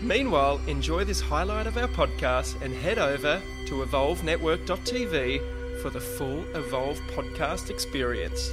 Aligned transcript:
Meanwhile, 0.00 0.60
enjoy 0.68 1.04
this 1.04 1.20
highlight 1.20 1.66
of 1.66 1.76
our 1.76 1.88
podcast 1.88 2.60
and 2.62 2.72
head 2.72 2.98
over 2.98 3.42
to 3.66 3.74
evolvenetwork.tv 3.84 5.80
for 5.82 5.90
the 5.90 6.00
full 6.00 6.44
Evolve 6.54 7.00
podcast 7.14 7.70
experience. 7.70 8.52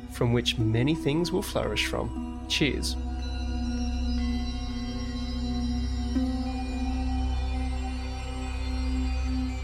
from 0.11 0.33
which 0.33 0.57
many 0.57 0.95
things 0.95 1.31
will 1.31 1.41
flourish 1.41 1.85
from. 1.85 2.39
Cheers. 2.47 2.95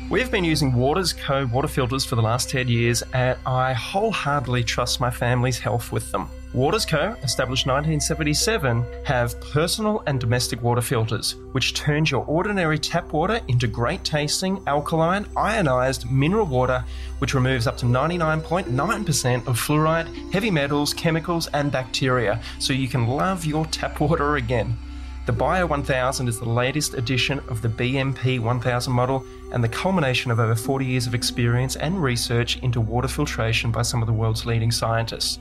We've 0.10 0.32
been 0.32 0.46
using 0.46 0.74
Waters 0.74 1.12
Co. 1.12 1.46
water 1.48 1.68
filters 1.68 2.06
for 2.06 2.16
the 2.16 2.22
last 2.22 2.50
10 2.50 2.70
years, 2.70 3.04
and 3.14 3.38
I 3.46 3.74
wholeheartedly 3.74 4.64
trust 4.64 5.02
my 5.02 5.12
family's 5.12 5.60
health 5.60 5.92
with 5.92 6.12
them. 6.14 6.30
Waters 6.54 6.86
Co., 6.86 7.14
established 7.24 7.68
1977, 7.68 8.86
have 9.04 9.40
personal 9.42 10.02
and 10.08 10.18
domestic 10.18 10.62
water 10.64 10.80
filters, 10.82 11.36
which 11.52 11.74
turns 11.74 12.10
your 12.10 12.24
ordinary 12.26 12.80
tap 12.80 13.12
water 13.12 13.42
into 13.50 13.68
great 13.68 14.02
tasting, 14.06 14.64
alkaline, 14.66 15.28
ionized 15.36 16.10
mineral 16.10 16.46
water, 16.46 16.86
which 17.20 17.34
removes 17.34 17.68
up 17.68 17.76
to 17.78 17.86
99.9% 17.86 19.46
of 19.46 19.60
fluoride, 19.60 20.32
heavy 20.32 20.50
metals, 20.50 20.94
chemicals, 20.94 21.48
and 21.48 21.70
bacteria, 21.70 22.42
so 22.60 22.72
you 22.72 22.88
can 22.88 23.08
love 23.08 23.44
your 23.44 23.66
tap 23.66 24.00
water 24.00 24.38
again. 24.38 24.78
The 25.26 25.34
Bio 25.34 25.66
1000 25.66 26.30
is 26.30 26.40
the 26.40 26.48
latest 26.48 26.94
edition 26.94 27.40
of 27.50 27.62
the 27.62 27.68
BMP 27.68 28.40
1000 28.40 28.94
model 28.94 29.26
and 29.52 29.62
the 29.62 29.68
culmination 29.68 30.32
of 30.32 30.40
over 30.40 30.56
40 30.56 30.86
years 30.86 31.08
of 31.08 31.14
experience 31.14 31.76
and 31.76 32.02
research 32.02 32.58
into 32.60 32.80
water 32.80 33.10
filtration 33.10 33.70
by 33.70 33.82
some 33.82 34.02
of 34.02 34.08
the 34.08 34.14
world's 34.14 34.46
leading 34.46 34.72
scientists. 34.72 35.40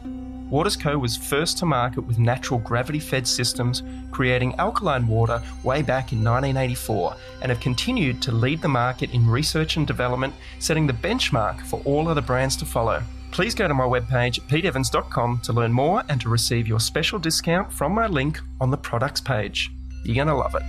Waters 0.50 0.77
Co. 0.77 0.97
was 0.97 1.16
first 1.16 1.58
to 1.58 1.66
market 1.66 2.02
with 2.02 2.20
natural 2.20 2.61
gravity 2.61 3.00
fed 3.00 3.27
systems, 3.27 3.83
creating 4.12 4.55
alkaline 4.56 5.08
water 5.08 5.42
way 5.64 5.83
back 5.83 6.12
in 6.12 6.22
1984, 6.22 7.16
and 7.42 7.50
have 7.50 7.61
continued 7.61 8.22
to 8.22 8.30
lead 8.30 8.62
the 8.62 8.69
market 8.69 9.11
in 9.12 9.28
research 9.28 9.77
and 9.77 9.88
development, 9.88 10.34
setting 10.61 10.86
the 10.86 10.92
benchmark 10.92 11.61
for 11.62 11.83
all 11.84 12.08
other 12.08 12.20
brands 12.20 12.55
to 12.56 12.64
follow. 12.64 13.03
Please 13.33 13.56
go 13.56 13.66
to 13.66 13.75
my 13.75 13.84
webpage, 13.84 14.41
peteevans.com, 14.42 15.41
to 15.41 15.53
learn 15.53 15.72
more 15.72 16.04
and 16.09 16.20
to 16.20 16.28
receive 16.28 16.69
your 16.69 16.81
special 16.81 17.19
discount 17.19 17.72
from 17.72 17.93
my 17.93 18.06
link 18.06 18.41
on 18.60 18.70
the 18.70 18.76
products 18.76 19.20
page. 19.20 19.72
You're 20.04 20.15
going 20.15 20.28
to 20.28 20.34
love 20.34 20.54
it. 20.54 20.62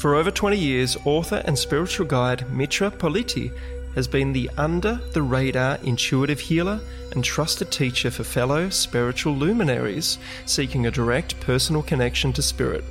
For 0.00 0.16
over 0.16 0.30
20 0.30 0.56
years, 0.56 0.96
author 1.04 1.42
and 1.44 1.58
spiritual 1.58 2.06
guide 2.06 2.50
Mitra 2.50 2.90
Politi 2.90 3.52
has 3.94 4.08
been 4.08 4.32
the 4.32 4.50
under 4.56 5.00
the 5.12 5.22
radar 5.22 5.78
intuitive 5.82 6.40
healer 6.40 6.80
and 7.12 7.24
trusted 7.24 7.70
teacher 7.70 8.10
for 8.10 8.24
fellow 8.24 8.68
spiritual 8.70 9.34
luminaries 9.34 10.18
seeking 10.46 10.86
a 10.86 10.90
direct 10.90 11.38
personal 11.40 11.82
connection 11.82 12.32
to 12.32 12.42
spirit. 12.42 12.84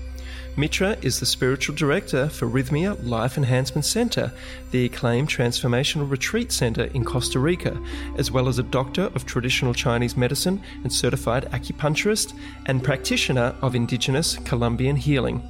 Mitra 0.59 0.97
is 1.01 1.21
the 1.21 1.25
spiritual 1.25 1.73
director 1.73 2.27
for 2.27 2.45
Rythmia 2.45 3.01
Life 3.07 3.37
Enhancement 3.37 3.85
Center, 3.85 4.33
the 4.71 4.85
acclaimed 4.85 5.29
transformational 5.29 6.09
retreat 6.09 6.51
center 6.51 6.85
in 6.85 7.05
Costa 7.05 7.39
Rica, 7.39 7.79
as 8.17 8.29
well 8.29 8.49
as 8.49 8.59
a 8.59 8.63
doctor 8.63 9.03
of 9.15 9.25
traditional 9.25 9.73
Chinese 9.73 10.17
medicine 10.17 10.61
and 10.83 10.91
certified 10.91 11.45
acupuncturist 11.51 12.37
and 12.65 12.83
practitioner 12.83 13.55
of 13.61 13.73
indigenous 13.73 14.37
Colombian 14.39 14.97
healing. 14.97 15.41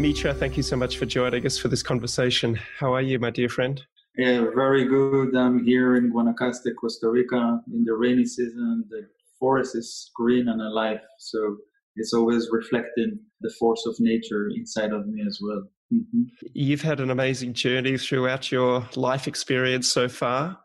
Mitra, 0.00 0.32
thank 0.32 0.56
you 0.56 0.62
so 0.62 0.76
much 0.76 0.96
for 0.96 1.04
joining 1.04 1.44
us 1.44 1.58
for 1.58 1.68
this 1.68 1.82
conversation. 1.82 2.58
How 2.78 2.94
are 2.94 3.02
you, 3.02 3.18
my 3.18 3.28
dear 3.28 3.50
friend? 3.50 3.84
Yeah, 4.16 4.46
very 4.56 4.86
good. 4.86 5.36
I'm 5.36 5.62
here 5.62 5.96
in 5.96 6.10
Guanacaste, 6.10 6.74
Costa 6.80 7.10
Rica 7.10 7.60
in 7.70 7.84
the 7.84 7.92
rainy 7.92 8.24
season. 8.24 8.86
The 8.88 9.02
forest 9.38 9.76
is 9.76 10.10
green 10.16 10.48
and 10.48 10.62
alive. 10.62 11.00
So 11.18 11.58
it's 11.96 12.14
always 12.14 12.48
reflecting 12.50 13.18
the 13.42 13.52
force 13.58 13.84
of 13.84 13.94
nature 13.98 14.48
inside 14.56 14.92
of 14.92 15.06
me 15.06 15.22
as 15.26 15.38
well. 15.42 15.64
Mm-hmm. 15.92 16.22
You've 16.54 16.80
had 16.80 17.00
an 17.00 17.10
amazing 17.10 17.52
journey 17.52 17.98
throughout 17.98 18.50
your 18.50 18.88
life 18.96 19.28
experience 19.28 19.92
so 19.92 20.08
far. 20.08 20.56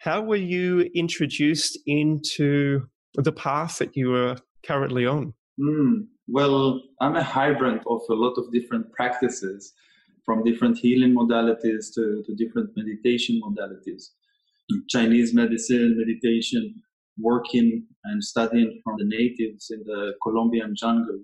How 0.00 0.20
were 0.20 0.36
you 0.36 0.90
introduced 0.94 1.78
into 1.86 2.82
the 3.14 3.32
path 3.32 3.78
that 3.78 3.96
you 3.96 4.14
are 4.14 4.36
currently 4.66 5.06
on? 5.06 5.32
Mm, 5.58 6.08
well, 6.28 6.82
I'm 7.00 7.16
a 7.16 7.22
hybrid 7.22 7.80
of 7.86 8.00
a 8.10 8.14
lot 8.14 8.34
of 8.36 8.52
different 8.52 8.92
practices 8.92 9.72
from 10.24 10.42
different 10.42 10.78
healing 10.78 11.14
modalities 11.14 11.94
to, 11.94 12.22
to 12.26 12.34
different 12.36 12.70
meditation 12.76 13.40
modalities. 13.42 14.10
Chinese 14.88 15.32
medicine, 15.32 15.96
meditation, 15.96 16.74
working 17.18 17.86
and 18.04 18.22
studying 18.22 18.80
from 18.82 18.96
the 18.98 19.04
natives 19.04 19.70
in 19.70 19.82
the 19.84 20.12
Colombian 20.22 20.74
jungle. 20.76 21.20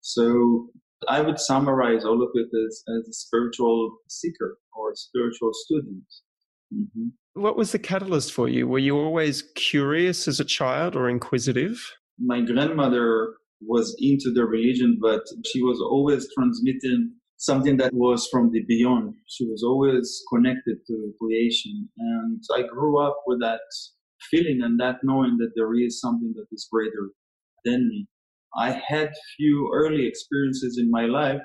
So 0.00 0.68
I 1.08 1.20
would 1.20 1.40
summarize 1.40 2.04
all 2.04 2.22
of 2.22 2.30
it 2.34 2.48
as, 2.66 2.82
as 2.88 3.08
a 3.08 3.12
spiritual 3.12 3.96
seeker 4.08 4.58
or 4.76 4.92
a 4.92 4.96
spiritual 4.96 5.50
student. 5.52 6.04
Mm-hmm. 6.74 7.08
What 7.40 7.56
was 7.56 7.72
the 7.72 7.78
catalyst 7.78 8.32
for 8.32 8.48
you? 8.48 8.68
Were 8.68 8.78
you 8.78 8.96
always 8.98 9.42
curious 9.54 10.28
as 10.28 10.38
a 10.38 10.44
child 10.44 10.94
or 10.94 11.08
inquisitive? 11.08 11.94
My 12.18 12.40
grandmother 12.40 13.34
was 13.60 13.96
into 13.98 14.32
the 14.32 14.44
religion, 14.44 14.98
but 15.00 15.22
she 15.46 15.62
was 15.62 15.80
always 15.80 16.28
transmitting 16.34 17.12
something 17.36 17.76
that 17.76 17.94
was 17.94 18.28
from 18.30 18.50
the 18.50 18.62
beyond. 18.66 19.14
She 19.28 19.46
was 19.46 19.62
always 19.62 20.22
connected 20.32 20.78
to 20.86 21.12
creation. 21.20 21.88
And 21.98 22.42
I 22.54 22.62
grew 22.62 23.00
up 23.00 23.16
with 23.26 23.40
that 23.40 23.60
feeling 24.30 24.60
and 24.62 24.78
that 24.80 24.96
knowing 25.02 25.36
that 25.38 25.52
there 25.54 25.74
is 25.74 26.00
something 26.00 26.34
that 26.36 26.46
is 26.52 26.68
greater 26.70 27.10
than 27.64 27.88
me. 27.88 28.06
I 28.56 28.80
had 28.86 29.12
few 29.36 29.70
early 29.72 30.06
experiences 30.06 30.78
in 30.78 30.90
my 30.90 31.04
life, 31.04 31.40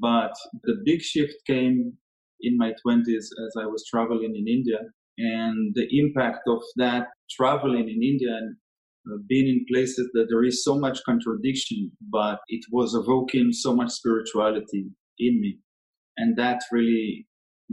but 0.00 0.32
the 0.64 0.76
big 0.84 1.02
shift 1.02 1.34
came 1.46 1.92
in 2.40 2.56
my 2.56 2.72
20s 2.86 3.14
as 3.14 3.54
I 3.60 3.66
was 3.66 3.84
traveling 3.88 4.34
in 4.34 4.48
India. 4.48 4.78
And 5.18 5.74
the 5.74 5.86
impact 5.98 6.48
of 6.48 6.62
that 6.76 7.08
traveling 7.30 7.88
in 7.88 8.02
India 8.02 8.36
and 8.36 8.56
uh, 9.10 9.16
being 9.28 9.48
in 9.48 9.64
places 9.72 10.08
that 10.14 10.26
there 10.28 10.44
is 10.44 10.64
so 10.64 10.78
much 10.78 10.98
contradiction, 11.04 11.90
but 12.10 12.40
it 12.48 12.64
was 12.70 12.94
evoking 12.94 13.52
so 13.52 13.74
much 13.74 13.90
spirituality 13.90 14.86
in 15.18 15.40
me. 15.40 15.58
And 16.16 16.36
that 16.36 16.60
really 16.72 17.26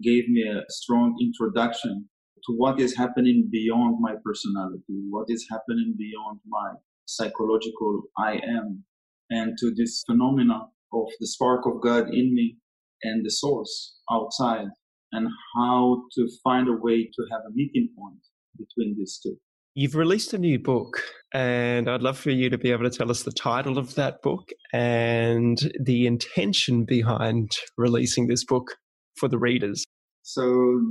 gave 0.04 0.30
me 0.30 0.44
a 0.44 0.62
strong 0.70 1.18
introduction 1.22 2.10
to 2.46 2.54
what 2.54 2.80
is 2.80 2.96
happening 2.96 3.50
beyond 3.52 3.98
my 4.00 4.14
personality, 4.24 5.02
what 5.10 5.26
is 5.30 5.48
happening 5.50 5.96
beyond 5.98 6.40
my 6.48 6.74
psychological 7.06 8.04
I 8.18 8.34
am 8.34 8.84
and 9.30 9.58
to 9.60 9.74
this 9.76 10.04
phenomena 10.06 10.68
of 10.94 11.08
the 11.20 11.28
spark 11.28 11.66
of 11.66 11.82
God 11.82 12.10
in 12.10 12.34
me 12.34 12.58
and 13.04 13.26
the 13.26 13.32
source 13.32 13.96
outside 14.12 14.68
and 15.12 15.28
how 15.56 16.04
to 16.14 16.28
find 16.44 16.68
a 16.68 16.74
way 16.74 17.04
to 17.04 17.26
have 17.32 17.42
a 17.48 17.54
meeting 17.54 17.90
point 17.98 18.20
between 18.58 18.96
these 18.98 19.20
two. 19.22 19.38
You've 19.78 19.96
released 19.96 20.34
a 20.34 20.38
new 20.38 20.58
book, 20.58 21.02
and 21.34 21.90
I'd 21.90 22.02
love 22.02 22.18
for 22.18 22.30
you 22.30 22.50
to 22.50 22.58
be 22.58 22.72
able 22.72 22.90
to 22.90 22.98
tell 22.98 23.12
us 23.12 23.24
the 23.24 23.32
title 23.34 23.78
of 23.78 23.96
that 23.96 24.22
book 24.22 24.48
and 24.72 25.60
the 25.78 26.08
intention 26.08 26.86
behind 26.86 27.52
releasing 27.78 28.28
this 28.28 28.46
book 28.46 28.78
for 29.18 29.28
the 29.28 29.38
readers. 29.38 29.84
So, 30.22 30.82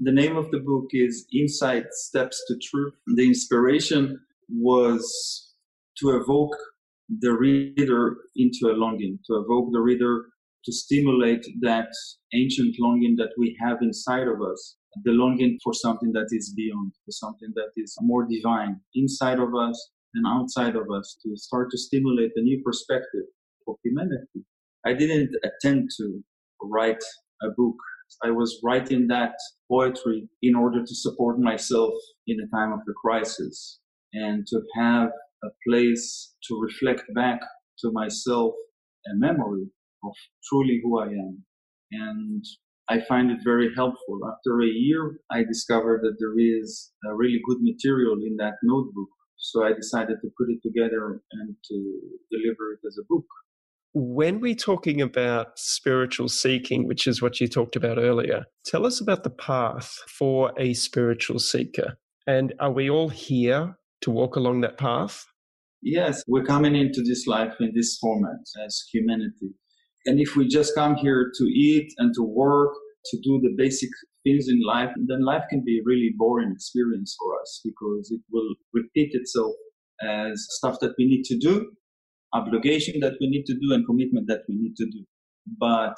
the 0.00 0.10
name 0.10 0.38
of 0.38 0.50
the 0.52 0.60
book 0.60 0.86
is 0.92 1.26
Insight 1.34 1.84
Steps 1.92 2.42
to 2.48 2.56
Truth. 2.62 2.94
The 3.14 3.26
inspiration 3.26 4.18
was 4.48 5.52
to 5.98 6.16
evoke 6.16 6.56
the 7.20 7.32
reader 7.32 8.16
into 8.36 8.72
a 8.72 8.74
longing, 8.74 9.18
to 9.26 9.34
evoke 9.34 9.68
the 9.70 9.80
reader 9.80 10.24
to 10.64 10.72
stimulate 10.72 11.44
that 11.60 11.88
ancient 12.32 12.74
longing 12.80 13.16
that 13.16 13.32
we 13.38 13.54
have 13.60 13.82
inside 13.82 14.28
of 14.28 14.40
us, 14.40 14.76
the 15.02 15.12
longing 15.12 15.58
for 15.62 15.72
something 15.74 16.12
that 16.12 16.28
is 16.30 16.52
beyond, 16.56 16.92
for 17.04 17.12
something 17.12 17.52
that 17.54 17.70
is 17.76 17.96
more 18.00 18.26
divine 18.28 18.80
inside 18.94 19.38
of 19.38 19.54
us 19.54 19.90
and 20.14 20.26
outside 20.26 20.76
of 20.76 20.86
us, 20.96 21.18
to 21.22 21.36
start 21.36 21.70
to 21.70 21.78
stimulate 21.78 22.30
a 22.36 22.42
new 22.42 22.62
perspective 22.64 23.26
of 23.66 23.76
humanity. 23.82 24.44
I 24.86 24.92
didn't 24.92 25.30
attempt 25.42 25.94
to 25.98 26.22
write 26.62 27.02
a 27.42 27.48
book. 27.56 27.76
I 28.22 28.30
was 28.30 28.60
writing 28.62 29.08
that 29.08 29.32
poetry 29.68 30.28
in 30.42 30.54
order 30.54 30.84
to 30.84 30.94
support 30.94 31.38
myself 31.40 31.94
in 32.26 32.36
a 32.40 32.56
time 32.56 32.72
of 32.72 32.80
the 32.86 32.94
crisis 32.94 33.80
and 34.12 34.46
to 34.46 34.60
have 34.76 35.08
a 35.42 35.48
place 35.68 36.34
to 36.48 36.60
reflect 36.60 37.02
back 37.14 37.40
to 37.80 37.90
myself 37.92 38.54
a 39.06 39.14
memory 39.16 39.66
of 40.04 40.12
truly 40.48 40.80
who 40.82 41.00
I 41.00 41.06
am. 41.06 41.44
And 41.92 42.44
I 42.88 43.00
find 43.08 43.30
it 43.30 43.38
very 43.42 43.70
helpful. 43.74 44.20
After 44.30 44.60
a 44.60 44.66
year, 44.66 45.18
I 45.30 45.42
discovered 45.42 46.02
that 46.02 46.16
there 46.18 46.38
is 46.38 46.92
a 47.06 47.14
really 47.14 47.40
good 47.46 47.58
material 47.60 48.16
in 48.24 48.36
that 48.36 48.54
notebook. 48.62 49.08
So 49.36 49.64
I 49.64 49.72
decided 49.72 50.16
to 50.22 50.30
put 50.38 50.48
it 50.50 50.60
together 50.62 51.22
and 51.32 51.56
to 51.70 52.00
deliver 52.30 52.72
it 52.72 52.86
as 52.86 52.98
a 52.98 53.04
book. 53.08 53.26
When 53.94 54.40
we're 54.40 54.54
talking 54.54 55.00
about 55.00 55.58
spiritual 55.58 56.28
seeking, 56.28 56.86
which 56.88 57.06
is 57.06 57.22
what 57.22 57.40
you 57.40 57.46
talked 57.46 57.76
about 57.76 57.96
earlier, 57.96 58.44
tell 58.66 58.84
us 58.84 59.00
about 59.00 59.22
the 59.22 59.30
path 59.30 59.98
for 60.08 60.52
a 60.58 60.74
spiritual 60.74 61.38
seeker. 61.38 61.96
And 62.26 62.54
are 62.58 62.72
we 62.72 62.90
all 62.90 63.08
here 63.08 63.76
to 64.00 64.10
walk 64.10 64.36
along 64.36 64.62
that 64.62 64.78
path? 64.78 65.26
Yes, 65.82 66.24
we're 66.26 66.44
coming 66.44 66.74
into 66.74 67.02
this 67.02 67.26
life 67.26 67.54
in 67.60 67.72
this 67.74 67.98
format 68.00 68.40
as 68.64 68.82
humanity. 68.92 69.54
And 70.06 70.20
if 70.20 70.36
we 70.36 70.46
just 70.46 70.74
come 70.74 70.96
here 70.96 71.30
to 71.36 71.44
eat 71.44 71.92
and 71.98 72.14
to 72.14 72.22
work, 72.22 72.72
to 73.06 73.18
do 73.22 73.40
the 73.42 73.54
basic 73.56 73.90
things 74.22 74.48
in 74.48 74.60
life, 74.62 74.90
then 75.06 75.24
life 75.24 75.44
can 75.50 75.62
be 75.64 75.78
a 75.78 75.82
really 75.84 76.12
boring 76.16 76.52
experience 76.52 77.14
for 77.18 77.40
us 77.40 77.60
because 77.64 78.10
it 78.10 78.20
will 78.32 78.54
repeat 78.72 79.10
itself 79.12 79.52
as 80.02 80.46
stuff 80.50 80.78
that 80.80 80.94
we 80.98 81.06
need 81.06 81.24
to 81.24 81.38
do, 81.38 81.70
obligation 82.32 83.00
that 83.00 83.14
we 83.20 83.28
need 83.28 83.44
to 83.46 83.54
do, 83.54 83.72
and 83.72 83.86
commitment 83.86 84.26
that 84.28 84.42
we 84.48 84.56
need 84.56 84.74
to 84.76 84.86
do. 84.86 85.04
But 85.58 85.96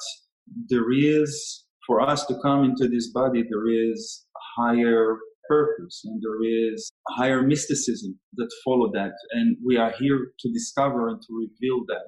there 0.69 0.91
is, 0.91 1.65
for 1.85 2.01
us 2.01 2.25
to 2.27 2.35
come 2.41 2.63
into 2.63 2.87
this 2.87 3.11
body, 3.11 3.43
there 3.49 3.69
is 3.69 4.25
a 4.35 4.61
higher 4.61 5.17
purpose 5.49 6.01
and 6.03 6.21
there 6.21 6.43
is 6.43 6.91
a 7.09 7.13
higher 7.13 7.41
mysticism 7.41 8.19
that 8.33 8.49
follow 8.65 8.91
that. 8.93 9.13
And 9.31 9.57
we 9.65 9.77
are 9.77 9.93
here 9.97 10.31
to 10.39 10.51
discover 10.51 11.07
and 11.07 11.21
to 11.21 11.27
reveal 11.33 11.85
that. 11.87 12.03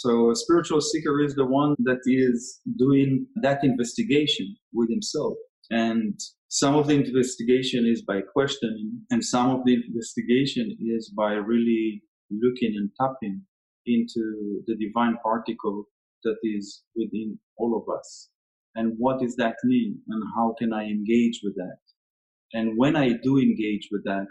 So 0.00 0.30
a 0.30 0.36
spiritual 0.36 0.82
seeker 0.82 1.22
is 1.22 1.34
the 1.36 1.46
one 1.46 1.74
that 1.84 2.00
is 2.04 2.60
doing 2.78 3.26
that 3.40 3.64
investigation 3.64 4.54
with 4.74 4.90
himself. 4.90 5.38
And 5.70 6.20
some 6.48 6.74
of 6.76 6.86
the 6.86 6.96
investigation 6.96 7.86
is 7.86 8.02
by 8.02 8.20
questioning, 8.20 9.00
and 9.10 9.24
some 9.24 9.48
of 9.48 9.64
the 9.64 9.72
investigation 9.72 10.76
is 10.78 11.10
by 11.16 11.32
really 11.32 12.02
looking 12.30 12.74
and 12.76 12.90
tapping 13.00 13.40
into 13.86 14.60
the 14.66 14.76
divine 14.76 15.16
particle 15.22 15.84
that 16.24 16.36
is 16.42 16.82
within 16.94 17.38
all 17.56 17.72
of 17.80 17.98
us. 17.98 18.28
And 18.74 18.96
what 18.98 19.18
does 19.20 19.36
that 19.36 19.56
mean? 19.64 19.98
And 20.08 20.22
how 20.36 20.54
can 20.58 20.74
I 20.74 20.84
engage 20.84 21.40
with 21.42 21.54
that? 21.54 21.78
And 22.52 22.76
when 22.76 22.96
I 22.96 23.14
do 23.22 23.38
engage 23.38 23.88
with 23.90 24.04
that, 24.04 24.28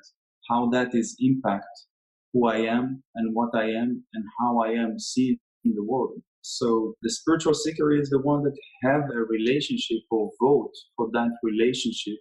how 0.47 0.69
that 0.69 0.93
is 0.93 1.15
impact 1.19 1.65
who 2.33 2.47
I 2.47 2.57
am 2.57 3.01
and 3.15 3.33
what 3.33 3.49
I 3.55 3.63
am 3.63 4.03
and 4.13 4.25
how 4.39 4.59
I 4.59 4.69
am 4.73 4.99
seen 4.99 5.39
in 5.65 5.73
the 5.75 5.83
world. 5.83 6.21
So 6.41 6.93
the 7.01 7.09
spiritual 7.09 7.55
seeker 7.55 7.91
is 7.91 8.09
the 8.09 8.21
one 8.21 8.43
that 8.43 8.55
have 8.83 9.01
a 9.09 9.23
relationship 9.27 10.03
or 10.11 10.29
vote 10.39 10.71
for 10.95 11.09
that 11.13 11.31
relationship 11.41 12.17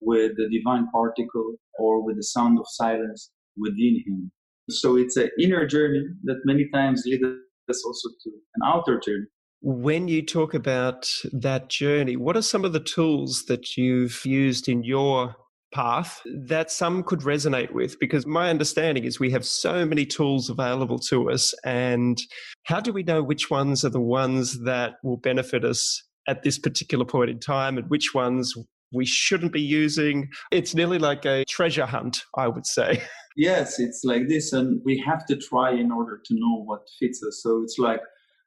with 0.00 0.32
the 0.36 0.48
divine 0.48 0.88
particle 0.90 1.56
or 1.78 2.04
with 2.04 2.16
the 2.16 2.22
sound 2.22 2.58
of 2.58 2.64
silence 2.68 3.30
within 3.56 4.02
him. 4.06 4.32
So 4.70 4.96
it's 4.96 5.16
an 5.16 5.30
inner 5.40 5.66
journey 5.66 6.04
that 6.24 6.40
many 6.44 6.68
times 6.72 7.04
leads 7.06 7.22
us 7.22 7.84
also 7.84 8.08
to 8.24 8.30
an 8.56 8.62
outer 8.64 8.98
journey. 8.98 9.26
When 9.62 10.08
you 10.08 10.24
talk 10.24 10.54
about 10.54 11.10
that 11.32 11.68
journey, 11.68 12.16
what 12.16 12.36
are 12.36 12.42
some 12.42 12.64
of 12.64 12.72
the 12.72 12.80
tools 12.80 13.44
that 13.48 13.76
you've 13.76 14.24
used 14.24 14.68
in 14.68 14.84
your 14.84 15.36
path 15.76 16.22
that 16.46 16.70
some 16.70 17.02
could 17.02 17.20
resonate 17.20 17.70
with 17.70 18.00
because 18.00 18.24
my 18.24 18.48
understanding 18.48 19.04
is 19.04 19.20
we 19.20 19.30
have 19.30 19.44
so 19.44 19.84
many 19.84 20.06
tools 20.06 20.48
available 20.48 20.98
to 20.98 21.30
us 21.30 21.54
and 21.66 22.18
how 22.62 22.80
do 22.80 22.94
we 22.94 23.02
know 23.02 23.22
which 23.22 23.50
ones 23.50 23.84
are 23.84 23.90
the 23.90 24.00
ones 24.00 24.64
that 24.64 24.94
will 25.04 25.18
benefit 25.18 25.66
us 25.66 26.02
at 26.26 26.42
this 26.42 26.58
particular 26.58 27.04
point 27.04 27.28
in 27.28 27.38
time 27.38 27.76
and 27.76 27.90
which 27.90 28.14
ones 28.14 28.54
we 28.90 29.04
shouldn't 29.04 29.52
be 29.52 29.60
using? 29.60 30.30
It's 30.50 30.74
nearly 30.74 30.98
like 30.98 31.26
a 31.26 31.44
treasure 31.44 31.84
hunt 31.84 32.22
i 32.38 32.48
would 32.48 32.66
say. 32.66 33.02
Yes 33.36 33.78
it's 33.78 34.00
like 34.02 34.28
this 34.28 34.54
and 34.54 34.80
we 34.86 34.98
have 35.06 35.26
to 35.26 35.36
try 35.36 35.70
in 35.72 35.92
order 35.92 36.22
to 36.24 36.34
know 36.34 36.62
what 36.64 36.80
fits 36.98 37.22
us. 37.22 37.42
So 37.42 37.60
it's 37.62 37.76
like 37.78 38.00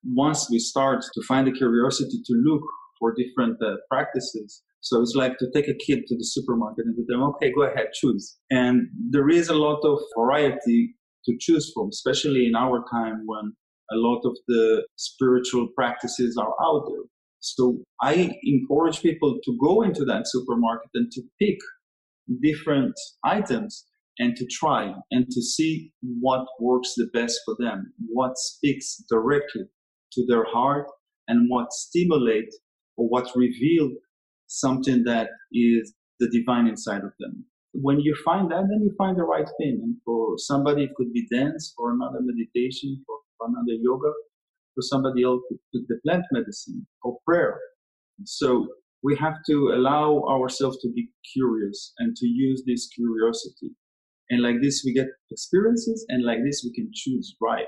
once 0.04 0.50
we 0.50 0.58
start 0.58 1.06
to 1.14 1.22
find 1.28 1.46
the 1.46 1.52
curiosity 1.52 2.24
to 2.26 2.34
look 2.34 2.64
for 2.98 3.14
different 3.14 3.62
uh, 3.62 3.76
practices 3.88 4.64
so 4.82 5.02
it's 5.02 5.16
like 5.16 5.38
to 5.40 5.48
take 5.54 5.68
a 5.68 5.74
kid 5.74 6.06
to 6.08 6.16
the 6.16 6.24
supermarket 6.24 6.86
and 6.86 6.96
tell 6.96 7.20
them, 7.20 7.30
okay, 7.36 7.52
go 7.52 7.64
ahead, 7.64 7.88
choose. 7.94 8.38
And 8.50 8.88
there 9.10 9.30
is 9.30 9.50
a 9.50 9.56
lot 9.56 9.82
of 9.84 10.00
variety 10.18 10.96
to 11.26 11.36
choose 11.40 11.72
from, 11.74 11.90
especially 11.90 12.46
in 12.46 12.56
our 12.56 12.84
time 12.92 13.24
when 13.26 13.54
a 13.92 13.96
lot 13.96 14.22
of 14.24 14.38
the 14.48 14.86
spiritual 14.96 15.68
practices 15.76 16.38
are 16.38 16.54
out 16.64 16.86
there. 16.88 17.04
So 17.42 17.80
I 18.02 18.38
encourage 18.44 19.02
people 19.02 19.40
to 19.44 19.58
go 19.62 19.82
into 19.82 20.06
that 20.06 20.28
supermarket 20.28 20.90
and 20.94 21.12
to 21.12 21.22
pick 21.42 21.58
different 22.42 22.94
items 23.24 23.86
and 24.20 24.36
to 24.36 24.46
try 24.52 24.94
and 25.12 25.26
to 25.30 25.42
see 25.42 25.92
what 26.02 26.46
works 26.60 26.94
the 26.96 27.08
best 27.14 27.40
for 27.46 27.56
them, 27.60 27.94
what 28.08 28.38
speaks 28.38 29.02
directly 29.10 29.64
to 30.14 30.26
their 30.28 30.44
heart 30.44 30.88
and 31.28 31.50
what 31.50 31.72
stimulate 31.72 32.54
or 32.98 33.08
what 33.08 33.32
reveal 33.36 33.90
something 34.50 35.04
that 35.04 35.30
is 35.54 35.94
the 36.20 36.30
divine 36.30 36.68
inside 36.68 37.04
of 37.04 37.14
them. 37.20 37.46
When 37.74 38.00
you 38.00 38.16
find 38.26 38.52
that, 38.52 38.66
then 38.70 38.82
you 38.82 38.94
find 38.98 39.18
the 39.18 39.24
right 39.24 39.48
thing. 39.60 39.80
And 39.82 39.96
for 40.04 40.34
somebody, 40.38 40.84
it 40.84 40.96
could 40.98 41.14
be 41.14 41.28
dance, 41.32 41.74
for 41.78 41.92
another 41.92 42.20
meditation, 42.22 43.02
for 43.06 43.48
another 43.48 43.78
yoga, 43.80 44.12
for 44.74 44.82
somebody 44.82 45.24
else, 45.24 45.42
the 45.72 46.00
plant 46.04 46.26
medicine 46.32 46.86
or 47.04 47.18
prayer. 47.26 47.60
So 48.26 48.68
we 49.04 49.16
have 49.18 49.36
to 49.48 49.74
allow 49.76 50.24
ourselves 50.28 50.80
to 50.82 50.90
be 50.90 51.10
curious 51.32 51.94
and 52.00 52.16
to 52.16 52.28
use 52.28 52.64
this 52.66 52.88
curiosity. 52.88 53.72
And 54.32 54.42
like 54.42 54.62
this, 54.62 54.84
we 54.86 54.94
get 54.94 55.08
experiences, 55.32 56.06
and 56.10 56.24
like 56.24 56.40
this, 56.44 56.64
we 56.64 56.74
can 56.74 56.92
choose 56.94 57.36
right. 57.42 57.66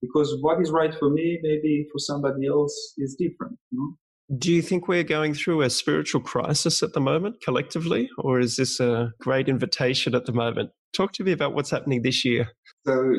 Because 0.00 0.36
what 0.40 0.60
is 0.60 0.70
right 0.70 0.94
for 0.98 1.10
me, 1.10 1.38
maybe 1.42 1.86
for 1.92 1.98
somebody 1.98 2.46
else, 2.46 2.94
is 2.98 3.16
different. 3.18 3.56
You 3.70 3.78
know? 3.78 3.96
Do 4.38 4.52
you 4.52 4.62
think 4.62 4.88
we're 4.88 5.02
going 5.02 5.34
through 5.34 5.62
a 5.62 5.70
spiritual 5.70 6.20
crisis 6.20 6.82
at 6.82 6.92
the 6.92 7.00
moment 7.00 7.36
collectively, 7.42 8.08
or 8.18 8.40
is 8.40 8.56
this 8.56 8.80
a 8.80 9.12
great 9.20 9.48
invitation 9.48 10.14
at 10.14 10.26
the 10.26 10.32
moment? 10.32 10.70
Talk 10.94 11.12
to 11.14 11.24
me 11.24 11.32
about 11.32 11.54
what's 11.54 11.70
happening 11.70 12.02
this 12.02 12.24
year. 12.24 12.48
So, 12.86 13.12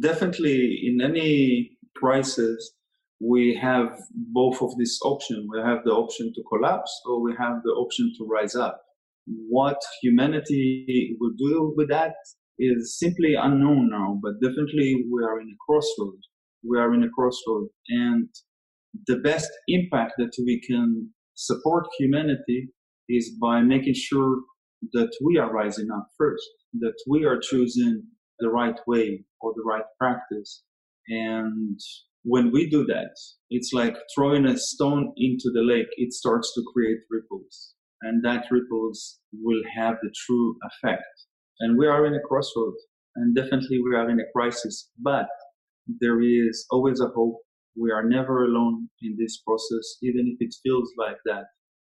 definitely, 0.00 0.80
in 0.84 1.00
any 1.00 1.76
crisis, 1.96 2.72
we 3.20 3.58
have 3.60 3.98
both 4.12 4.60
of 4.60 4.76
these 4.78 4.98
options. 5.04 5.48
We 5.52 5.60
have 5.60 5.84
the 5.84 5.92
option 5.92 6.32
to 6.34 6.42
collapse, 6.48 6.92
or 7.06 7.22
we 7.22 7.34
have 7.38 7.62
the 7.64 7.70
option 7.70 8.12
to 8.18 8.26
rise 8.26 8.54
up. 8.54 8.80
What 9.26 9.78
humanity 10.02 11.16
will 11.20 11.32
do 11.38 11.72
with 11.76 11.88
that 11.88 12.14
is 12.58 12.98
simply 12.98 13.34
unknown 13.34 13.90
now, 13.90 14.18
but 14.22 14.40
definitely 14.40 15.04
we 15.10 15.24
are 15.24 15.40
in 15.40 15.48
a 15.48 15.58
crossroad. 15.66 16.18
We 16.68 16.78
are 16.78 16.94
in 16.94 17.02
a 17.02 17.10
crossroad, 17.10 17.68
and 17.88 18.28
the 19.06 19.18
best 19.18 19.50
impact 19.68 20.14
that 20.18 20.32
we 20.44 20.60
can 20.66 21.10
support 21.34 21.86
humanity 21.98 22.68
is 23.08 23.36
by 23.40 23.60
making 23.60 23.94
sure 23.94 24.40
that 24.92 25.10
we 25.24 25.38
are 25.38 25.52
rising 25.52 25.88
up 25.90 26.06
first, 26.18 26.44
that 26.80 26.94
we 27.08 27.24
are 27.24 27.40
choosing 27.40 28.02
the 28.38 28.48
right 28.48 28.78
way 28.86 29.24
or 29.40 29.52
the 29.54 29.62
right 29.64 29.84
practice. 29.98 30.64
And 31.08 31.78
when 32.24 32.52
we 32.52 32.68
do 32.68 32.84
that, 32.86 33.14
it's 33.50 33.72
like 33.72 33.96
throwing 34.14 34.46
a 34.46 34.56
stone 34.56 35.12
into 35.16 35.50
the 35.52 35.62
lake. 35.62 35.88
It 35.96 36.12
starts 36.12 36.52
to 36.54 36.64
create 36.72 36.98
ripples 37.10 37.74
and 38.02 38.24
that 38.24 38.44
ripples 38.50 39.20
will 39.32 39.62
have 39.76 39.96
the 40.02 40.12
true 40.26 40.56
effect. 40.62 41.04
And 41.60 41.78
we 41.78 41.86
are 41.86 42.04
in 42.06 42.14
a 42.14 42.20
crossroad 42.28 42.74
and 43.16 43.34
definitely 43.34 43.80
we 43.82 43.94
are 43.94 44.08
in 44.10 44.20
a 44.20 44.32
crisis, 44.34 44.90
but 45.00 45.26
there 46.00 46.20
is 46.20 46.66
always 46.70 47.00
a 47.00 47.08
hope. 47.08 47.38
We 47.76 47.90
are 47.90 48.04
never 48.04 48.44
alone 48.44 48.88
in 49.00 49.16
this 49.18 49.38
process, 49.46 49.96
even 50.02 50.28
if 50.28 50.46
it 50.46 50.54
feels 50.62 50.90
like 50.98 51.18
that. 51.24 51.44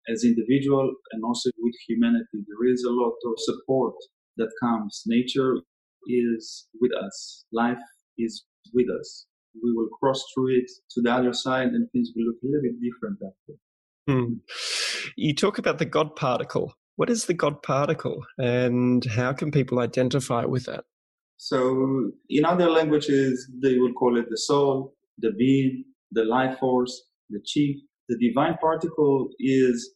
As 0.08 0.24
individual 0.24 0.92
and 1.12 1.24
also 1.24 1.50
with 1.60 1.76
humanity, 1.88 2.44
there 2.48 2.72
is 2.72 2.84
a 2.84 2.92
lot 2.92 3.14
of 3.26 3.34
support 3.38 3.94
that 4.38 4.50
comes. 4.62 5.04
Nature 5.06 5.58
is 6.08 6.68
with 6.82 6.92
us. 6.94 7.46
Life 7.52 7.78
is 8.18 8.44
with 8.74 8.88
us. 9.00 9.26
We 9.64 9.72
will 9.74 9.90
cross 10.00 10.24
through 10.34 10.58
it 10.58 10.70
to 10.92 11.02
the 11.02 11.12
other 11.12 11.34
side 11.34 11.70
and 11.70 11.90
things 11.92 12.12
will 12.16 12.26
look 12.26 12.38
a 12.44 12.48
little 12.48 12.62
bit 12.62 12.82
different 12.82 13.20
after. 13.26 13.60
Hmm. 14.08 14.34
You 15.16 15.36
talk 15.36 15.58
about 15.58 15.78
the 15.78 15.86
God 15.86 16.16
particle. 16.16 16.74
What 16.96 17.10
is 17.10 17.26
the 17.26 17.34
God 17.34 17.62
particle 17.64 18.26
and 18.38 19.06
how 19.06 19.34
can 19.34 19.52
people 19.52 19.80
identify 19.80 20.46
with 20.46 20.66
that? 20.66 20.86
So, 21.38 22.12
in 22.30 22.44
other 22.44 22.70
languages, 22.70 23.50
they 23.64 23.78
will 23.78 23.94
call 23.94 24.18
it 24.18 24.30
the 24.30 24.38
soul, 24.38 24.94
the 25.20 25.32
being, 25.32 25.84
the 26.12 26.24
life 26.24 26.60
force, 26.60 27.04
the 27.30 27.40
chi. 27.40 27.80
The 28.10 28.18
divine 28.18 28.58
particle 28.60 29.30
is 29.40 29.92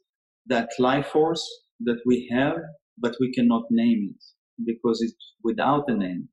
that 0.45 0.69
life 0.77 1.07
force 1.07 1.43
that 1.79 1.99
we 2.05 2.29
have, 2.31 2.57
but 2.99 3.15
we 3.19 3.33
cannot 3.33 3.63
name 3.71 4.13
it 4.13 4.23
because 4.65 5.01
it's 5.01 5.15
without 5.43 5.89
a 5.89 5.95
name, 5.95 6.29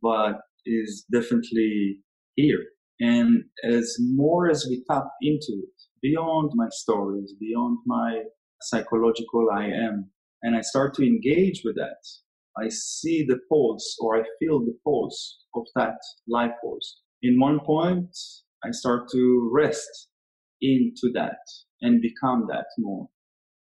but 0.00 0.40
is 0.64 1.04
definitely 1.10 1.98
here. 2.36 2.64
And 3.00 3.44
as 3.64 3.96
more 4.00 4.48
as 4.50 4.66
we 4.68 4.84
tap 4.90 5.06
into 5.22 5.52
it, 5.62 5.82
beyond 6.02 6.52
my 6.54 6.68
stories, 6.70 7.34
beyond 7.40 7.78
my 7.86 8.22
psychological 8.62 9.48
I 9.52 9.64
am, 9.66 10.10
and 10.42 10.56
I 10.56 10.60
start 10.60 10.94
to 10.94 11.06
engage 11.06 11.62
with 11.64 11.76
that, 11.76 11.98
I 12.56 12.68
see 12.68 13.24
the 13.26 13.38
pulse 13.48 13.96
or 14.00 14.16
I 14.16 14.24
feel 14.38 14.60
the 14.60 14.76
pulse 14.84 15.38
of 15.54 15.64
that 15.76 15.98
life 16.28 16.52
force. 16.60 17.00
In 17.22 17.40
one 17.40 17.60
point, 17.60 18.16
I 18.64 18.70
start 18.70 19.08
to 19.12 19.50
rest 19.52 20.08
into 20.60 21.10
that 21.14 21.38
and 21.80 22.02
become 22.02 22.46
that 22.48 22.66
more. 22.78 23.08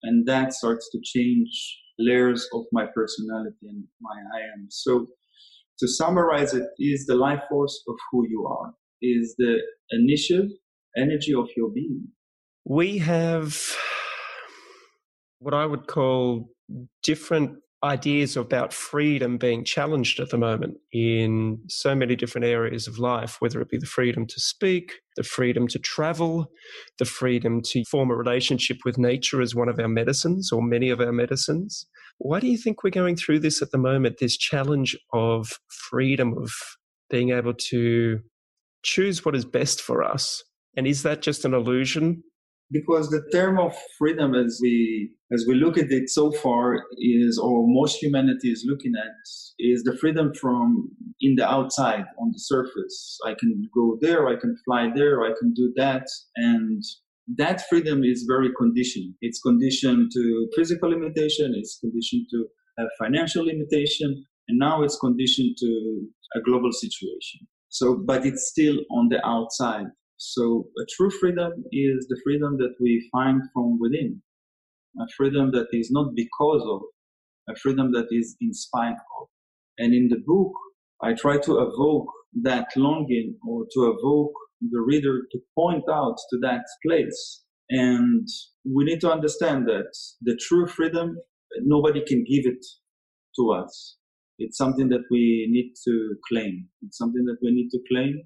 And 0.04 0.28
that 0.28 0.54
starts 0.54 0.90
to 0.92 1.00
change 1.04 1.80
layers 1.98 2.48
of 2.54 2.64
my 2.72 2.86
personality 2.94 3.68
and 3.68 3.84
my 4.02 4.16
I 4.36 4.42
am. 4.54 4.68
So 4.70 5.08
to 5.80 5.88
summarize 5.88 6.54
it 6.54 6.68
is 6.80 7.06
the 7.06 7.16
life 7.16 7.42
force 7.50 7.84
of 7.88 7.96
who 8.12 8.28
you 8.28 8.48
are, 8.48 8.74
is 9.02 9.36
the 9.38 9.58
initial 9.92 10.48
energy 10.98 11.34
of 11.34 11.50
your 11.56 11.70
being. 11.70 12.08
We 12.66 12.98
have 13.00 13.58
what 15.40 15.54
I 15.54 15.66
would 15.66 15.88
call 15.88 16.50
different 17.04 17.60
ideas 17.84 18.36
about 18.36 18.74
freedom 18.74 19.38
being 19.38 19.64
challenged 19.64 20.20
at 20.20 20.30
the 20.30 20.38
moment 20.38 20.78
in 20.92 21.60
so 21.70 21.96
many 21.96 22.16
different 22.16 22.46
areas 22.46 22.88
of 22.88 23.00
life, 23.00 23.38
whether 23.40 23.62
it 23.62 23.70
be 23.70 23.78
the 23.78 23.86
freedom 23.86 24.26
to 24.28 24.40
speak, 24.40 24.96
the 25.16 25.24
freedom 25.24 25.68
to 25.68 25.80
travel, 25.80 26.52
the 26.98 27.06
freedom 27.06 27.62
to 27.62 27.84
form 27.86 28.12
a 28.12 28.16
relationship 28.16 28.78
with 28.84 28.98
nature 28.98 29.42
as 29.42 29.56
one 29.56 29.70
of 29.70 29.80
our 29.80 29.88
medicines 29.88 30.52
or 30.52 30.62
many 30.62 30.90
of 30.90 31.00
our 31.00 31.14
medicines. 31.14 31.86
Why 32.18 32.42
do 32.42 32.48
you 32.48 32.58
think 32.58 32.84
we're 32.84 32.90
going 32.90 33.16
through 33.16 33.40
this 33.40 33.62
at 33.62 33.72
the 33.72 33.78
moment? 33.78 34.18
This 34.20 34.36
challenge 34.36 34.98
of 35.14 35.60
freedom, 35.68 36.38
of 36.38 36.52
being 37.10 37.30
able 37.30 37.54
to 37.54 38.20
choose 38.84 39.24
what 39.24 39.36
is 39.36 39.46
best 39.46 39.82
for 39.82 40.04
us. 40.04 40.44
And 40.76 40.86
is 40.86 41.04
that 41.04 41.22
just 41.22 41.46
an 41.46 41.54
illusion 41.54 42.24
because 42.72 43.10
the 43.10 43.24
term 43.32 43.60
of 43.60 43.76
freedom 43.98 44.36
as 44.36 44.60
we 44.62 45.12
as 45.32 45.46
we 45.48 45.56
look 45.56 45.78
at 45.78 45.92
it 45.92 46.10
so 46.10 46.32
far 46.32 46.84
is 46.98 47.38
or 47.38 47.66
most 47.68 48.02
humanity 48.02 48.50
is 48.52 48.66
looking 48.68 48.94
at 48.96 49.12
is 49.60 49.84
the 49.84 49.96
freedom 49.98 50.34
from 50.34 50.90
in 51.22 51.36
the 51.36 51.48
outside 51.48 52.06
on 52.20 52.32
the 52.32 52.40
surface. 52.40 53.18
I 53.26 53.34
can 53.40 53.70
go 53.74 53.98
there 54.02 54.28
i 54.28 54.36
can 54.36 54.56
fly 54.66 54.90
there 54.94 55.24
i 55.24 55.32
can 55.40 55.54
do 55.54 55.74
that. 55.78 56.08
And 56.36 56.84
that 57.38 57.68
freedom 57.70 58.04
is 58.04 58.26
very 58.28 58.50
conditioned. 58.58 59.14
It's 59.22 59.40
conditioned 59.40 60.12
to 60.14 60.50
physical 60.56 60.90
limitation 60.90 61.54
it's 61.56 61.80
conditioned 61.80 62.28
to 62.32 62.46
a 62.80 62.84
financial 62.98 63.46
limitation 63.46 64.26
and 64.48 64.58
now 64.58 64.84
it's 64.84 64.98
conditioned 64.98 65.58
to 65.60 66.08
a 66.36 66.42
global 66.42 66.72
situation. 66.72 67.48
So 67.70 67.96
but 67.96 68.26
it's 68.26 68.48
still 68.48 68.78
on 68.92 69.10
the 69.10 69.26
outside 69.26 69.88
so 70.20 70.68
a 70.78 70.86
true 70.98 71.10
freedom 71.10 71.64
is 71.72 72.08
the 72.10 72.20
freedom 72.26 72.58
that 72.58 72.76
we 72.82 73.08
find 73.10 73.42
from 73.54 73.80
within, 73.80 74.22
a 75.00 75.06
freedom 75.16 75.52
that 75.54 75.68
is 75.72 75.92
not 75.92 76.14
because 76.14 76.62
of, 76.70 76.82
a 77.48 77.58
freedom 77.58 77.94
that 77.94 78.08
is 78.12 78.36
in 78.42 78.54
spite 78.54 78.98
of. 79.22 79.28
And 79.78 79.94
in 79.94 80.10
the 80.10 80.22
book, 80.26 80.52
I 81.02 81.14
try 81.14 81.38
to 81.38 81.60
evoke 81.60 82.12
that 82.44 82.68
longing 82.76 83.38
or 83.48 83.64
to 83.74 83.96
evoke 83.98 84.34
the 84.62 84.82
reader 84.82 85.22
to 85.32 85.40
point 85.58 85.86
out 85.90 86.18
to 86.32 86.38
that 86.42 86.66
place. 86.86 87.46
And 87.70 88.28
we 88.66 88.84
need 88.84 89.00
to 89.02 89.12
understand 89.12 89.68
that 89.70 89.88
the 90.22 90.38
true 90.42 90.68
freedom, 90.68 91.18
nobody 91.62 92.04
can 92.06 92.26
give 92.30 92.46
it 92.46 92.66
to 93.38 93.52
us. 93.52 93.96
It's 94.38 94.58
something 94.58 94.90
that 94.90 95.06
we 95.10 95.48
need 95.50 95.76
to 95.86 96.16
claim. 96.28 96.68
It's 96.82 96.98
something 96.98 97.24
that 97.24 97.38
we 97.42 97.52
need 97.52 97.70
to 97.70 97.80
claim 97.90 98.22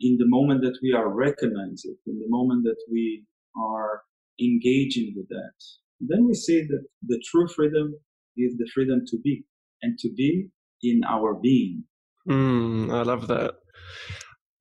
in 0.00 0.16
the 0.18 0.26
moment 0.26 0.62
that 0.62 0.78
we 0.82 0.92
are 0.92 1.08
recognizing, 1.08 1.96
in 2.06 2.18
the 2.18 2.28
moment 2.28 2.64
that 2.64 2.78
we 2.90 3.24
are 3.56 4.02
engaging 4.40 5.12
with 5.16 5.28
that, 5.28 5.52
then 6.00 6.26
we 6.26 6.34
see 6.34 6.62
that 6.62 6.84
the 7.06 7.22
true 7.30 7.46
freedom 7.48 7.94
is 8.36 8.56
the 8.56 8.68
freedom 8.74 9.02
to 9.06 9.18
be 9.18 9.44
and 9.82 9.98
to 9.98 10.10
be 10.16 10.48
in 10.82 11.02
our 11.06 11.34
being. 11.34 11.84
Mm, 12.28 12.92
I 12.92 13.02
love 13.02 13.26
that. 13.28 13.54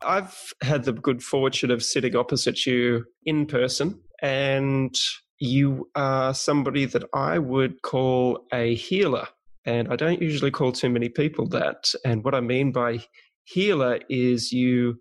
I've 0.01 0.53
had 0.62 0.84
the 0.84 0.93
good 0.93 1.24
fortune 1.24 1.72
of 1.72 1.84
sitting 1.84 2.15
opposite 2.15 2.65
you 2.65 3.05
in 3.25 3.46
person, 3.46 4.00
and 4.22 4.96
you 5.39 5.89
are 5.96 6.34
somebody 6.34 6.86
that 6.86 7.03
I 7.13 7.39
would 7.39 7.81
call 7.81 8.46
a 8.53 8.75
healer. 8.75 9.27
And 9.65 9.91
I 9.91 9.96
don't 9.96 10.22
usually 10.22 10.51
call 10.51 10.72
too 10.72 10.89
many 10.89 11.10
people 11.10 11.48
that. 11.50 11.91
And 12.05 12.24
what 12.24 12.34
I 12.34 12.39
mean 12.39 12.72
by 12.72 13.00
healer 13.43 14.00
is 14.10 14.51
you 14.51 15.00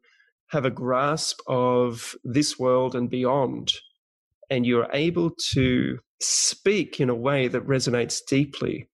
have 0.50 0.64
a 0.64 0.70
grasp 0.70 1.40
of 1.46 2.14
this 2.24 2.58
world 2.58 2.94
and 2.94 3.10
beyond, 3.10 3.72
and 4.50 4.66
you're 4.66 4.88
able 4.92 5.30
to 5.52 5.98
speak 6.20 7.00
in 7.00 7.08
a 7.08 7.14
way 7.14 7.48
that 7.48 7.66
resonates 7.66 8.20
deeply 8.26 8.88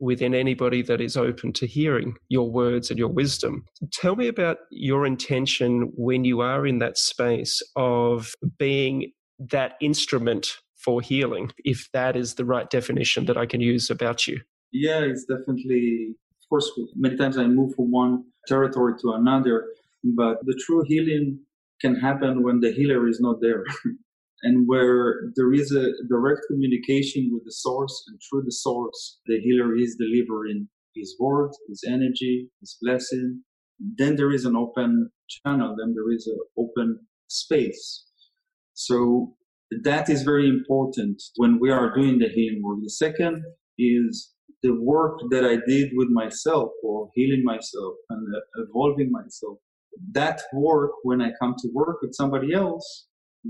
within 0.00 0.34
anybody 0.34 0.82
that 0.82 1.00
is 1.00 1.16
open 1.16 1.52
to 1.52 1.66
hearing 1.66 2.14
your 2.28 2.50
words 2.50 2.90
and 2.90 2.98
your 2.98 3.08
wisdom. 3.08 3.64
Tell 3.92 4.14
me 4.16 4.28
about 4.28 4.58
your 4.70 5.04
intention 5.04 5.90
when 5.96 6.24
you 6.24 6.40
are 6.40 6.66
in 6.66 6.78
that 6.78 6.98
space 6.98 7.60
of 7.74 8.32
being 8.58 9.12
that 9.38 9.74
instrument 9.80 10.48
for 10.84 11.00
healing, 11.00 11.50
if 11.64 11.88
that 11.92 12.16
is 12.16 12.34
the 12.34 12.44
right 12.44 12.70
definition 12.70 13.26
that 13.26 13.36
I 13.36 13.46
can 13.46 13.60
use 13.60 13.90
about 13.90 14.26
you. 14.26 14.40
Yeah, 14.72 15.00
it's 15.00 15.24
definitely, 15.24 16.14
of 16.42 16.48
course, 16.48 16.70
many 16.94 17.16
times 17.16 17.36
I 17.36 17.46
move 17.46 17.74
from 17.74 17.90
one 17.90 18.24
territory 18.46 18.94
to 19.00 19.12
another. 19.12 19.66
But 20.04 20.38
the 20.44 20.60
true 20.64 20.82
healing 20.86 21.40
can 21.80 21.96
happen 21.96 22.42
when 22.42 22.60
the 22.60 22.72
healer 22.72 23.08
is 23.08 23.20
not 23.20 23.40
there. 23.40 23.64
and 24.42 24.68
where 24.68 25.30
there 25.34 25.52
is 25.52 25.72
a 25.72 25.90
direct 26.08 26.42
communication 26.48 27.30
with 27.32 27.44
the 27.44 27.52
source 27.52 28.04
and 28.08 28.18
through 28.28 28.42
the 28.44 28.52
source, 28.52 29.18
the 29.26 29.40
healer 29.40 29.76
is 29.76 29.96
delivering 29.96 30.68
his 30.94 31.16
word, 31.18 31.50
his 31.68 31.82
energy, 31.86 32.48
his 32.60 32.76
blessing. 32.80 33.42
Then 33.96 34.16
there 34.16 34.32
is 34.32 34.44
an 34.44 34.56
open 34.56 35.10
channel, 35.28 35.74
then 35.78 35.94
there 35.94 36.12
is 36.12 36.26
an 36.26 36.38
open 36.56 37.00
space. 37.28 38.04
So 38.74 39.34
that 39.84 40.08
is 40.08 40.22
very 40.22 40.48
important 40.48 41.22
when 41.36 41.58
we 41.60 41.70
are 41.70 41.94
doing 41.94 42.18
the 42.18 42.28
healing 42.28 42.62
work. 42.62 42.78
The 42.82 42.90
second 42.90 43.42
is 43.78 44.32
the 44.62 44.74
work 44.80 45.20
that 45.30 45.44
I 45.44 45.58
did 45.68 45.90
with 45.94 46.08
myself 46.08 46.70
or 46.82 47.10
healing 47.14 47.44
myself 47.44 47.94
and 48.10 48.26
evolving 48.56 49.10
myself 49.12 49.58
that 50.12 50.40
work 50.52 50.92
when 51.02 51.20
I 51.20 51.30
come 51.40 51.54
to 51.58 51.68
work 51.72 51.98
with 52.02 52.14
somebody 52.14 52.54
else, 52.54 53.06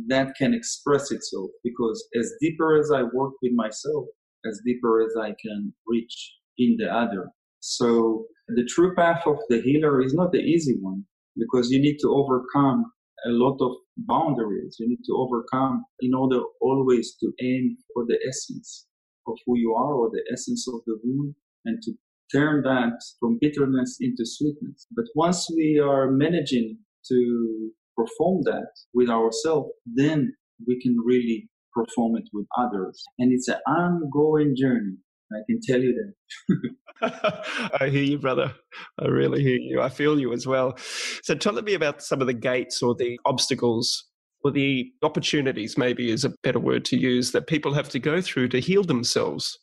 that 0.09 0.35
can 0.37 0.55
express 0.55 1.11
itself 1.11 1.51
because 1.65 2.07
as 2.19 2.33
deeper 2.41 2.79
as 2.79 2.91
I 2.91 3.03
work 3.03 3.35
with 3.43 3.53
myself, 3.55 4.07
as 4.47 4.61
deeper 4.65 5.01
as 5.03 5.15
I 5.21 5.35
can 5.43 5.73
reach 5.87 6.35
in 6.59 6.77
the 6.79 6.93
other. 6.93 7.29
So 7.61 8.27
the 8.49 8.65
true 8.65 8.95
path 8.95 9.23
of 9.27 9.37
the 9.49 9.61
healer 9.61 10.03
is 10.03 10.15
not 10.15 10.33
the 10.33 10.39
easy 10.39 10.77
one 10.81 11.05
because 11.37 11.71
you 11.71 11.81
need 11.81 11.99
to 12.01 12.09
overcome 12.11 12.85
a 13.27 13.31
lot 13.31 13.59
of 13.61 13.73
boundaries. 13.97 14.77
You 14.79 14.89
need 14.89 15.05
to 15.07 15.17
overcome 15.17 15.85
in 16.01 16.15
order 16.15 16.41
always 16.61 17.17
to 17.21 17.33
aim 17.43 17.77
for 17.93 18.05
the 18.07 18.19
essence 18.29 18.87
of 19.27 19.37
who 19.47 19.59
you 19.59 19.75
are 19.75 19.95
or 19.95 20.11
the 20.11 20.23
essence 20.33 20.67
of 20.69 20.81
the 20.87 20.99
wound 21.03 21.35
and 21.65 21.83
to 21.83 21.93
turn 22.33 22.63
that 22.63 23.01
from 23.21 23.39
bitterness 23.41 23.99
into 24.01 24.25
sweetness. 24.25 24.87
But 24.95 25.07
once 25.15 25.49
we 25.55 25.79
are 25.79 26.11
managing 26.11 26.79
to 27.09 27.71
perform 27.97 28.43
that 28.45 28.71
with 28.95 29.09
ourselves, 29.09 29.71
then 29.87 30.33
we 30.67 30.81
can 30.81 30.97
really 31.05 31.49
perform 31.73 32.17
it 32.17 32.29
with 32.33 32.47
others. 32.57 33.03
And 33.19 33.33
it's 33.33 33.49
an 33.49 33.59
ongoing 33.67 34.55
journey. 34.57 34.97
I 35.33 35.41
can 35.49 35.61
tell 35.63 35.81
you 35.81 35.95
that. 35.95 36.75
I 37.81 37.89
hear 37.89 38.03
you, 38.03 38.19
brother. 38.19 38.53
I 38.99 39.07
really 39.07 39.43
hear 39.43 39.59
you. 39.59 39.81
I 39.81 39.89
feel 39.89 40.19
you 40.19 40.33
as 40.33 40.47
well. 40.47 40.77
So 41.23 41.35
tell 41.35 41.53
me 41.61 41.75
about 41.75 42.03
some 42.03 42.21
of 42.21 42.27
the 42.27 42.35
gates 42.35 42.83
or 42.83 42.95
the 42.95 43.21
obstacles 43.25 44.05
or 44.43 44.51
the 44.51 44.91
opportunities, 45.03 45.77
maybe 45.77 46.11
is 46.11 46.25
a 46.25 46.33
better 46.43 46.61
word 46.61 46.85
to 46.87 46.97
use, 46.97 47.33
that 47.33 47.47
people 47.47 47.75
have 47.75 47.89
to 47.91 47.99
go 47.99 48.21
through 48.21 48.49
to 48.49 48.61
heal 48.61 48.85
themselves. 48.85 49.59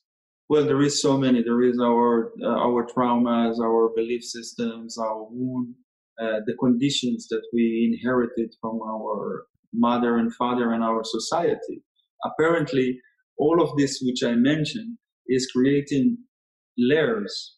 Well, 0.47 0.65
there 0.65 0.81
is 0.83 1.01
so 1.01 1.17
many. 1.17 1.41
There 1.41 1.63
is 1.63 1.79
our 1.79 2.31
uh, 2.43 2.59
our 2.67 2.85
traumas, 2.85 3.59
our 3.59 3.89
belief 3.95 4.23
systems, 4.23 4.97
our 4.97 5.23
wound, 5.23 5.73
uh, 6.21 6.41
the 6.45 6.55
conditions 6.59 7.27
that 7.29 7.41
we 7.51 7.91
inherited 7.91 8.53
from 8.61 8.79
our 8.81 9.47
mother 9.73 10.17
and 10.17 10.33
father 10.35 10.73
and 10.73 10.83
our 10.83 11.03
society. 11.03 11.81
Apparently, 12.23 12.99
all 13.37 13.61
of 13.61 13.75
this, 13.77 14.01
which 14.05 14.23
I 14.23 14.35
mentioned, 14.35 14.97
is 15.27 15.49
creating 15.51 16.17
layers 16.77 17.55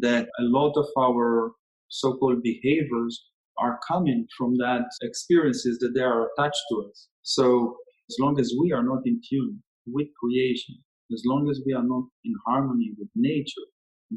that 0.00 0.26
a 0.38 0.42
lot 0.42 0.74
of 0.76 0.86
our 0.98 1.52
so-called 1.88 2.42
behaviors 2.42 3.26
are 3.58 3.78
coming 3.86 4.26
from 4.36 4.56
that 4.56 4.86
experiences 5.02 5.78
that 5.80 5.92
they 5.94 6.00
are 6.02 6.28
attached 6.30 6.62
to 6.70 6.86
us. 6.88 7.08
So 7.22 7.76
as 8.08 8.16
long 8.18 8.40
as 8.40 8.54
we 8.60 8.72
are 8.72 8.82
not 8.82 9.02
in 9.04 9.20
tune 9.28 9.62
with 9.86 10.08
creation, 10.18 10.76
as 11.12 11.22
long 11.26 11.48
as 11.50 11.60
we 11.66 11.72
are 11.72 11.82
not 11.82 12.04
in 12.24 12.34
harmony 12.46 12.92
with 12.98 13.08
nature, 13.14 13.66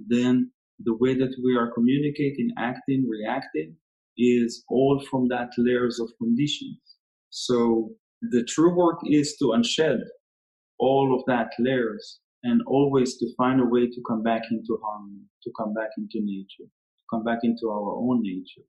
then 0.08 0.52
the 0.84 0.96
way 0.96 1.16
that 1.16 1.36
we 1.44 1.56
are 1.56 1.72
communicating, 1.74 2.50
acting, 2.58 3.08
reacting 3.08 3.76
is 4.18 4.64
all 4.70 5.04
from 5.10 5.28
that 5.30 5.50
layers 5.58 6.00
of 6.00 6.10
conditions. 6.18 6.80
So 7.30 7.92
the 8.22 8.44
true 8.44 8.76
work 8.76 9.00
is 9.06 9.36
to 9.38 9.54
unshed 9.54 10.02
all 10.80 11.16
of 11.18 11.24
that 11.28 11.52
layers 11.60 12.20
and 12.44 12.62
always 12.68 13.18
to 13.18 13.34
find 13.38 13.62
a 13.62 13.66
way 13.66 13.88
to 13.88 14.02
come 14.08 14.22
back 14.22 14.44
into 14.52 14.78
harmony, 14.84 15.22
to 15.44 15.52
come 15.58 15.74
back 15.74 15.90
into 15.98 16.20
nature, 16.22 16.66
to 16.66 17.06
come 17.10 17.24
back 17.24 17.40
into 17.44 17.70
our 17.70 17.96
own 17.96 18.22
nature. 18.22 18.66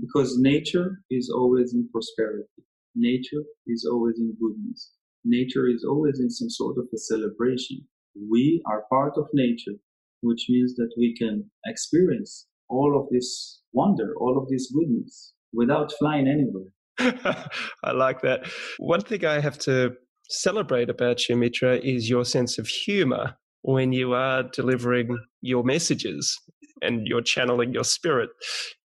Because 0.00 0.38
nature 0.38 1.02
is 1.10 1.30
always 1.34 1.74
in 1.74 1.88
prosperity. 1.90 2.62
Nature 2.94 3.42
is 3.66 3.88
always 3.90 4.18
in 4.18 4.36
goodness. 4.40 4.92
Nature 5.28 5.68
is 5.68 5.84
always 5.88 6.20
in 6.20 6.30
some 6.30 6.48
sort 6.48 6.78
of 6.78 6.86
a 6.94 6.98
celebration. 6.98 7.86
We 8.30 8.62
are 8.66 8.84
part 8.90 9.12
of 9.18 9.28
nature, 9.34 9.76
which 10.22 10.46
means 10.48 10.74
that 10.76 10.90
we 10.96 11.14
can 11.14 11.50
experience 11.66 12.46
all 12.70 12.98
of 12.98 13.08
this 13.10 13.60
wonder, 13.74 14.14
all 14.18 14.38
of 14.38 14.48
this 14.48 14.72
goodness 14.74 15.34
without 15.52 15.92
flying 15.98 16.26
anywhere. 16.26 16.70
I 17.84 17.92
like 17.92 18.22
that. 18.22 18.46
One 18.78 19.02
thing 19.02 19.26
I 19.26 19.40
have 19.40 19.58
to 19.60 19.92
celebrate 20.30 20.88
about 20.88 21.28
you, 21.28 21.36
Mitra, 21.36 21.76
is 21.76 22.08
your 22.08 22.24
sense 22.24 22.58
of 22.58 22.66
humor 22.66 23.36
when 23.62 23.92
you 23.92 24.14
are 24.14 24.44
delivering 24.44 25.18
your 25.42 25.62
messages 25.62 26.40
and 26.80 27.06
you're 27.06 27.22
channeling 27.22 27.74
your 27.74 27.84
spirit 27.84 28.30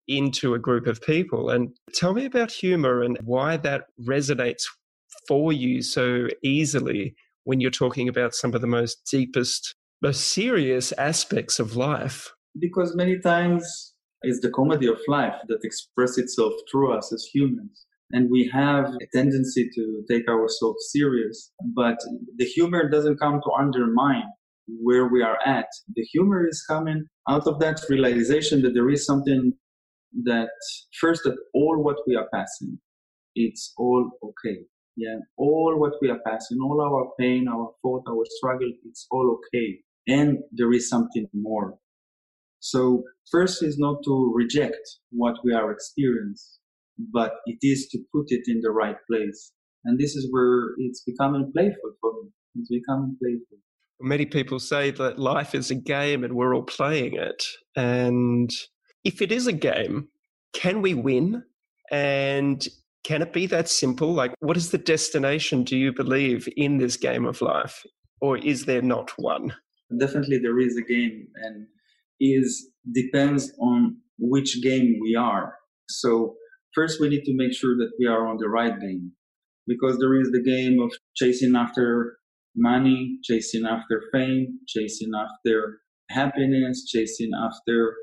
into 0.09 0.55
a 0.55 0.59
group 0.59 0.87
of 0.89 1.01
people. 1.03 1.51
And 1.51 1.69
tell 1.95 2.15
me 2.15 2.25
about 2.25 2.51
humor 2.51 3.03
and 3.03 3.17
why 3.23 3.57
that 3.59 3.85
resonates 4.09 4.63
for 5.29 5.53
you 5.53 5.83
so 5.83 6.29
easily 6.43 7.15
when 7.45 7.61
you're 7.61 7.71
talking 7.71 8.09
about 8.09 8.35
some 8.35 8.55
of 8.55 8.61
the 8.61 8.67
most 8.67 9.09
deepest, 9.11 9.75
most 10.01 10.33
serious 10.33 10.93
aspects 10.93 11.59
of 11.59 11.77
life. 11.77 12.33
Because 12.59 12.95
many 12.95 13.19
times 13.19 13.95
it's 14.23 14.41
the 14.41 14.51
comedy 14.51 14.87
of 14.87 14.99
life 15.09 15.35
that 15.49 15.65
expresses 15.65 16.19
itself 16.19 16.53
through 16.71 16.97
us 16.97 17.13
as 17.13 17.25
humans 17.33 17.87
and 18.13 18.31
we 18.31 18.49
have 18.53 18.85
a 18.85 19.17
tendency 19.17 19.69
to 19.75 20.05
take 20.09 20.29
ourselves 20.29 20.91
serious. 20.91 21.51
But 21.75 21.97
the 22.37 22.45
humor 22.45 22.89
doesn't 22.89 23.19
come 23.19 23.41
to 23.43 23.51
undermine 23.59 24.31
where 24.69 25.09
we 25.09 25.23
are 25.23 25.39
at. 25.45 25.67
The 25.95 26.03
humor 26.13 26.47
is 26.47 26.65
coming 26.69 27.07
out 27.29 27.47
of 27.47 27.59
that 27.61 27.81
realization 27.89 28.63
that 28.63 28.75
there 28.75 28.91
is 28.91 29.05
something 29.07 29.53
that 30.25 30.51
first 31.01 31.23
that 31.25 31.37
all 31.55 31.83
what 31.83 31.97
we 32.07 32.15
are 32.15 32.29
passing, 32.33 32.79
it's 33.35 33.73
all 33.79 34.11
okay. 34.23 34.61
Yeah, 34.97 35.17
all 35.39 35.79
what 35.79 35.95
we 36.03 36.11
are 36.11 36.21
passing, 36.27 36.59
all 36.63 36.81
our 36.81 37.11
pain, 37.19 37.49
our 37.49 37.73
thought, 37.83 38.05
our 38.09 38.25
struggle, 38.37 38.71
it's 38.85 39.07
all 39.11 39.39
okay. 39.39 39.79
And 40.07 40.39
there 40.53 40.73
is 40.73 40.89
something 40.89 41.27
more. 41.33 41.79
So 42.61 43.05
first 43.31 43.63
is 43.63 43.79
not 43.79 44.03
to 44.05 44.33
reject 44.35 44.99
what 45.11 45.37
we 45.45 45.55
are 45.55 45.73
experiencing 45.73 46.63
but 47.13 47.35
it 47.47 47.59
is 47.63 47.89
to 47.89 47.99
put 48.15 48.27
it 48.29 48.43
in 48.47 48.61
the 48.61 48.71
right 48.71 48.97
place. 49.11 49.53
And 49.85 49.99
this 49.99 50.15
is 50.15 50.29
where 50.31 50.71
it's 50.79 51.03
becoming 51.03 51.51
playful 51.53 51.93
for 52.01 52.13
me. 52.23 52.31
It's 52.57 52.69
becoming 52.69 53.17
playful. 53.21 53.59
Many 54.01 54.27
people 54.27 54.59
say 54.59 54.91
that 54.93 55.19
life 55.19 55.55
is 55.55 55.71
a 55.71 55.77
game 55.77 56.25
and 56.25 56.35
we're 56.35 56.55
all 56.55 56.63
playing 56.63 57.15
it. 57.15 57.45
And 57.77 58.51
if 59.05 59.23
it 59.23 59.33
is 59.33 59.47
a 59.47 59.53
game, 59.53 60.09
can 60.53 60.83
we 60.83 60.95
win? 60.95 61.43
And 61.91 62.67
can 63.05 63.23
it 63.23 63.33
be 63.33 63.47
that 63.47 63.69
simple? 63.69 64.13
Like, 64.13 64.35
what 64.41 64.57
is 64.57 64.71
the 64.71 64.79
destination, 64.79 65.65
do 65.65 65.77
you 65.77 65.93
believe, 65.93 66.49
in 66.57 66.79
this 66.79 66.97
game 66.97 67.27
of 67.27 67.41
life? 67.41 67.85
Or 68.21 68.39
is 68.39 68.65
there 68.67 68.83
not 68.83 69.13
one? 69.17 69.55
Definitely 69.99 70.39
there 70.39 70.59
is 70.59 70.77
a 70.77 70.83
game 70.83 71.27
and 71.35 71.67
is 72.21 72.71
depends 72.95 73.53
on 73.61 73.97
which 74.19 74.63
game 74.63 74.99
we 75.03 75.17
are. 75.17 75.55
So 75.89 76.37
first 76.75 77.01
we 77.01 77.09
need 77.09 77.25
to 77.25 77.35
make 77.35 77.53
sure 77.53 77.77
that 77.77 77.91
we 77.99 78.07
are 78.07 78.27
on 78.27 78.39
the 78.39 78.49
right 78.49 78.79
game 78.81 79.13
because 79.67 79.99
there 79.99 80.19
is 80.21 80.31
the 80.31 80.43
game 80.43 80.81
of 80.81 80.93
chasing 81.17 81.57
after 81.57 82.17
money, 82.57 83.19
chasing 83.25 83.67
after 83.67 84.03
fame, 84.13 84.59
chasing 84.69 85.11
after 85.15 85.81
happiness, 86.11 86.87
chasing 86.87 87.33
after 87.35 87.95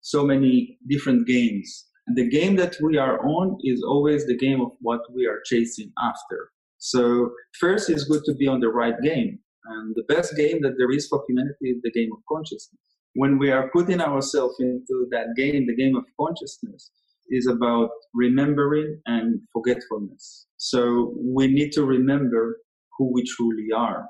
so 0.00 0.24
many 0.24 0.78
different 0.88 1.26
games. 1.26 1.86
The 2.14 2.28
game 2.28 2.56
that 2.56 2.76
we 2.82 2.98
are 2.98 3.24
on 3.24 3.58
is 3.62 3.82
always 3.82 4.26
the 4.26 4.36
game 4.36 4.60
of 4.60 4.72
what 4.80 5.00
we 5.14 5.26
are 5.26 5.40
chasing 5.44 5.90
after. 6.02 6.50
So 6.78 7.32
first 7.58 7.88
it's 7.88 8.04
good 8.04 8.24
to 8.26 8.34
be 8.34 8.46
on 8.46 8.60
the 8.60 8.68
right 8.68 9.00
game. 9.02 9.38
And 9.66 9.94
the 9.94 10.04
best 10.14 10.36
game 10.36 10.60
that 10.62 10.74
there 10.76 10.90
is 10.90 11.08
for 11.08 11.24
humanity 11.26 11.70
is 11.70 11.80
the 11.82 11.90
game 11.92 12.10
of 12.12 12.18
consciousness. 12.30 12.80
When 13.14 13.38
we 13.38 13.50
are 13.50 13.70
putting 13.72 14.00
ourselves 14.00 14.56
into 14.60 15.06
that 15.12 15.28
game, 15.36 15.66
the 15.66 15.74
game 15.74 15.96
of 15.96 16.04
consciousness, 16.20 16.90
is 17.30 17.46
about 17.46 17.88
remembering 18.12 19.00
and 19.06 19.40
forgetfulness. 19.52 20.46
So 20.58 21.14
we 21.16 21.46
need 21.46 21.72
to 21.72 21.84
remember 21.84 22.58
who 22.98 23.12
we 23.14 23.24
truly 23.24 23.68
are. 23.74 24.06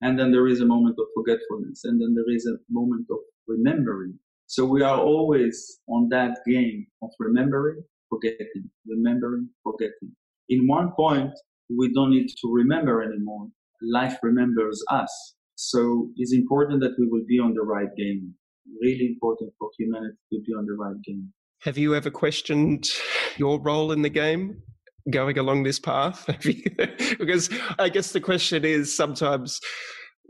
And 0.00 0.18
then 0.18 0.30
there 0.30 0.46
is 0.46 0.60
a 0.60 0.66
moment 0.66 0.96
of 0.98 1.06
forgetfulness, 1.14 1.82
and 1.84 2.00
then 2.00 2.14
there 2.14 2.34
is 2.34 2.46
a 2.46 2.58
moment 2.70 3.06
of 3.10 3.18
remembering. 3.48 4.18
So 4.52 4.66
we 4.66 4.82
are 4.82 5.00
always 5.00 5.80
on 5.88 6.10
that 6.10 6.40
game 6.46 6.86
of 7.02 7.08
remembering, 7.18 7.82
forgetting, 8.10 8.68
remembering, 8.86 9.48
forgetting. 9.64 10.12
In 10.50 10.66
one 10.66 10.92
point, 10.94 11.30
we 11.74 11.90
don't 11.94 12.10
need 12.10 12.28
to 12.28 12.52
remember 12.52 13.02
anymore. 13.02 13.48
Life 13.80 14.18
remembers 14.22 14.84
us. 14.90 15.34
So 15.54 16.10
it's 16.16 16.34
important 16.34 16.82
that 16.82 16.92
we 16.98 17.06
will 17.06 17.24
be 17.26 17.38
on 17.38 17.54
the 17.54 17.62
right 17.62 17.88
game. 17.96 18.34
Really 18.82 19.06
important 19.06 19.54
for 19.58 19.70
humanity 19.78 20.18
to 20.34 20.40
be 20.42 20.52
on 20.52 20.66
the 20.66 20.74
right 20.74 21.00
game. 21.02 21.32
Have 21.62 21.78
you 21.78 21.94
ever 21.94 22.10
questioned 22.10 22.90
your 23.38 23.58
role 23.58 23.90
in 23.90 24.02
the 24.02 24.10
game 24.10 24.60
going 25.08 25.38
along 25.38 25.62
this 25.62 25.78
path? 25.78 26.26
because 27.18 27.48
I 27.78 27.88
guess 27.88 28.12
the 28.12 28.20
question 28.20 28.66
is 28.66 28.94
sometimes 28.94 29.62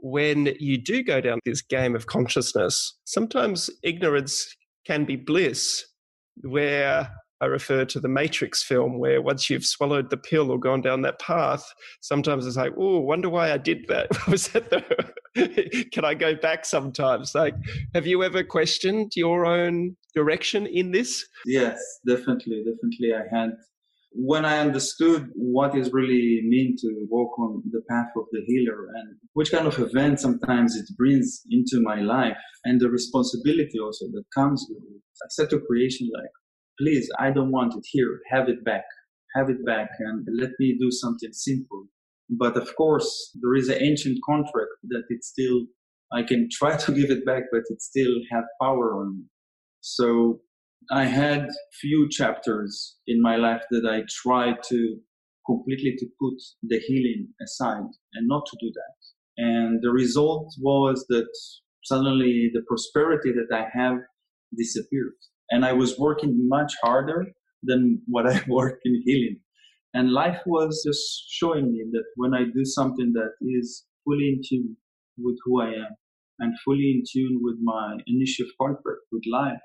when 0.02 0.54
you 0.58 0.76
do 0.76 1.02
go 1.02 1.20
down 1.20 1.38
this 1.44 1.62
game 1.62 1.94
of 1.94 2.06
consciousness, 2.06 2.98
sometimes 3.04 3.70
ignorance 3.82 4.54
can 4.84 5.04
be 5.04 5.16
bliss, 5.16 5.84
where 6.42 7.08
I 7.40 7.46
refer 7.46 7.84
to 7.84 8.00
the 8.00 8.08
Matrix 8.08 8.62
film, 8.62 8.98
where 8.98 9.22
once 9.22 9.48
you've 9.48 9.64
swallowed 9.64 10.10
the 10.10 10.16
pill 10.16 10.50
or 10.50 10.58
gone 10.58 10.80
down 10.80 11.02
that 11.02 11.20
path, 11.20 11.64
sometimes 12.00 12.46
it's 12.46 12.56
like, 12.56 12.72
oh, 12.76 13.00
wonder 13.00 13.30
why 13.30 13.52
I 13.52 13.58
did 13.58 13.86
that. 13.88 14.08
Was 14.28 14.48
that 14.48 14.70
the 14.70 15.12
can 15.92 16.04
I 16.04 16.14
go 16.14 16.34
back 16.34 16.64
sometimes? 16.64 17.34
Like, 17.34 17.54
have 17.94 18.06
you 18.06 18.22
ever 18.22 18.42
questioned 18.42 19.12
your 19.16 19.46
own 19.46 19.96
direction 20.14 20.66
in 20.66 20.90
this? 20.90 21.26
Yes, 21.46 21.80
definitely, 22.06 22.64
definitely. 22.64 23.14
I 23.14 23.34
had 23.34 23.56
when 24.14 24.44
I 24.44 24.58
understood 24.58 25.28
what 25.34 25.76
is 25.76 25.92
really 25.92 26.40
mean 26.44 26.76
to 26.80 27.06
walk 27.10 27.38
on 27.38 27.62
the 27.70 27.82
path 27.88 28.10
of 28.16 28.24
the 28.32 28.42
healer 28.46 28.86
and 28.94 29.16
which 29.32 29.50
kind 29.50 29.66
of 29.66 29.78
event 29.78 30.20
sometimes 30.20 30.76
it 30.76 30.86
brings 30.96 31.42
into 31.50 31.80
my 31.80 32.00
life 32.00 32.36
and 32.64 32.80
the 32.80 32.90
responsibility 32.90 33.78
also 33.82 34.06
that 34.12 34.24
comes 34.34 34.66
with 34.68 34.82
it. 34.82 35.00
I 35.22 35.26
said 35.30 35.50
to 35.50 35.60
creation 35.60 36.10
like, 36.12 36.30
please, 36.78 37.08
I 37.18 37.30
don't 37.30 37.52
want 37.52 37.74
it 37.74 37.84
here. 37.90 38.20
Have 38.30 38.48
it 38.48 38.64
back. 38.64 38.84
Have 39.34 39.48
it 39.48 39.64
back 39.64 39.88
and 39.98 40.26
let 40.38 40.50
me 40.58 40.76
do 40.78 40.90
something 40.90 41.32
simple 41.32 41.86
but 42.38 42.56
of 42.56 42.74
course, 42.76 43.36
there 43.40 43.54
is 43.54 43.68
an 43.68 43.82
ancient 43.82 44.18
contract 44.24 44.70
that 44.88 45.04
it 45.10 45.24
still 45.24 45.66
I 46.12 46.22
can 46.22 46.48
try 46.50 46.76
to 46.84 46.92
give 46.92 47.10
it 47.10 47.24
back, 47.24 47.44
but 47.52 47.62
it 47.68 47.82
still 47.82 48.14
have 48.30 48.44
power 48.60 48.94
on 48.94 49.18
me. 49.18 49.24
So 49.80 50.40
I 50.90 51.04
had 51.04 51.48
few 51.80 52.08
chapters 52.08 52.96
in 53.06 53.20
my 53.22 53.36
life 53.36 53.62
that 53.70 53.86
I 53.86 54.02
tried 54.08 54.56
to 54.68 54.96
completely 55.46 55.96
to 55.98 56.06
put 56.20 56.34
the 56.62 56.78
healing 56.86 57.28
aside 57.42 57.90
and 58.14 58.28
not 58.28 58.46
to 58.46 58.56
do 58.60 58.72
that. 58.72 59.42
And 59.44 59.82
the 59.82 59.90
result 59.90 60.52
was 60.60 61.04
that 61.08 61.28
suddenly 61.84 62.50
the 62.52 62.62
prosperity 62.68 63.32
that 63.32 63.54
I 63.54 63.66
have 63.76 63.98
disappeared. 64.56 65.14
And 65.50 65.64
I 65.64 65.72
was 65.72 65.98
working 65.98 66.48
much 66.48 66.72
harder 66.82 67.26
than 67.62 68.02
what 68.06 68.26
I 68.26 68.42
work 68.48 68.78
in 68.84 69.02
healing. 69.04 69.40
And 69.94 70.12
life 70.12 70.40
was 70.46 70.82
just 70.86 71.30
showing 71.30 71.72
me 71.72 71.84
that 71.92 72.04
when 72.16 72.34
I 72.34 72.44
do 72.44 72.64
something 72.64 73.12
that 73.14 73.32
is 73.42 73.84
fully 74.04 74.28
in 74.28 74.40
tune 74.48 74.76
with 75.18 75.36
who 75.44 75.60
I 75.60 75.68
am 75.68 75.96
and 76.38 76.54
fully 76.64 76.90
in 76.90 77.02
tune 77.10 77.40
with 77.42 77.56
my 77.62 77.98
initial 78.06 78.46
contract 78.58 79.00
with 79.12 79.22
life, 79.30 79.60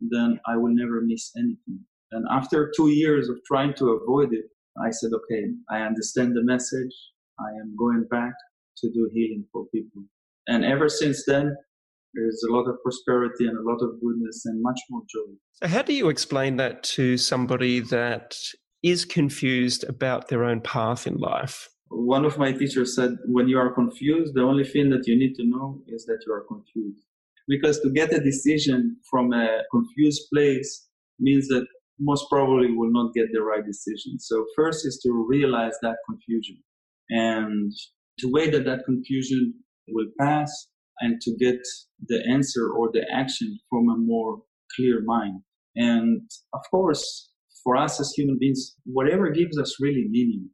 then 0.00 0.40
I 0.46 0.56
will 0.56 0.74
never 0.74 1.00
miss 1.00 1.32
anything. 1.36 1.80
And 2.12 2.24
after 2.30 2.72
two 2.74 2.88
years 2.88 3.28
of 3.28 3.38
trying 3.44 3.74
to 3.74 3.90
avoid 3.90 4.32
it, 4.32 4.46
I 4.82 4.90
said, 4.90 5.10
okay, 5.12 5.44
I 5.70 5.80
understand 5.80 6.36
the 6.36 6.42
message. 6.42 6.94
I 7.38 7.50
am 7.60 7.76
going 7.78 8.06
back 8.10 8.32
to 8.78 8.90
do 8.90 9.10
healing 9.12 9.44
for 9.52 9.66
people. 9.74 10.04
And 10.46 10.64
ever 10.64 10.88
since 10.88 11.24
then, 11.26 11.56
there's 12.14 12.42
a 12.48 12.52
lot 12.52 12.68
of 12.68 12.82
prosperity 12.82 13.46
and 13.46 13.58
a 13.58 13.62
lot 13.62 13.82
of 13.82 14.00
goodness 14.00 14.46
and 14.46 14.62
much 14.62 14.80
more 14.88 15.02
joy. 15.02 15.34
So, 15.52 15.68
how 15.68 15.82
do 15.82 15.92
you 15.92 16.08
explain 16.08 16.56
that 16.56 16.82
to 16.94 17.16
somebody 17.16 17.80
that 17.80 18.36
is 18.82 19.04
confused 19.04 19.84
about 19.84 20.28
their 20.28 20.44
own 20.44 20.60
path 20.60 21.06
in 21.06 21.16
life? 21.16 21.68
One 21.90 22.24
of 22.24 22.38
my 22.38 22.52
teachers 22.52 22.94
said, 22.94 23.16
when 23.26 23.48
you 23.48 23.58
are 23.58 23.72
confused, 23.72 24.34
the 24.34 24.42
only 24.42 24.64
thing 24.64 24.90
that 24.90 25.06
you 25.06 25.16
need 25.16 25.34
to 25.36 25.44
know 25.44 25.82
is 25.86 26.04
that 26.06 26.22
you 26.26 26.32
are 26.32 26.44
confused. 26.44 27.02
Because 27.48 27.80
to 27.80 27.90
get 27.90 28.12
a 28.12 28.20
decision 28.20 28.98
from 29.10 29.32
a 29.32 29.62
confused 29.70 30.22
place 30.32 30.88
means 31.18 31.48
that 31.48 31.66
most 31.98 32.26
probably 32.30 32.70
will 32.70 32.92
not 32.92 33.14
get 33.14 33.26
the 33.32 33.42
right 33.42 33.64
decision. 33.64 34.18
So 34.20 34.44
first 34.54 34.86
is 34.86 35.00
to 35.04 35.26
realize 35.28 35.74
that 35.82 35.96
confusion 36.08 36.62
and 37.10 37.72
to 38.18 38.30
wait 38.30 38.52
that 38.52 38.64
that 38.66 38.84
confusion 38.84 39.54
will 39.88 40.08
pass 40.20 40.50
and 41.00 41.20
to 41.22 41.36
get 41.36 41.58
the 42.06 42.22
answer 42.30 42.70
or 42.70 42.90
the 42.92 43.04
action 43.12 43.58
from 43.70 43.88
a 43.88 43.96
more 43.96 44.42
clear 44.76 45.02
mind. 45.04 45.40
And 45.76 46.22
of 46.52 46.60
course, 46.70 47.30
for 47.64 47.76
us 47.76 48.00
as 48.00 48.12
human 48.16 48.38
beings, 48.38 48.74
whatever 48.84 49.30
gives 49.30 49.58
us 49.58 49.76
really 49.80 50.06
meaning, 50.08 50.50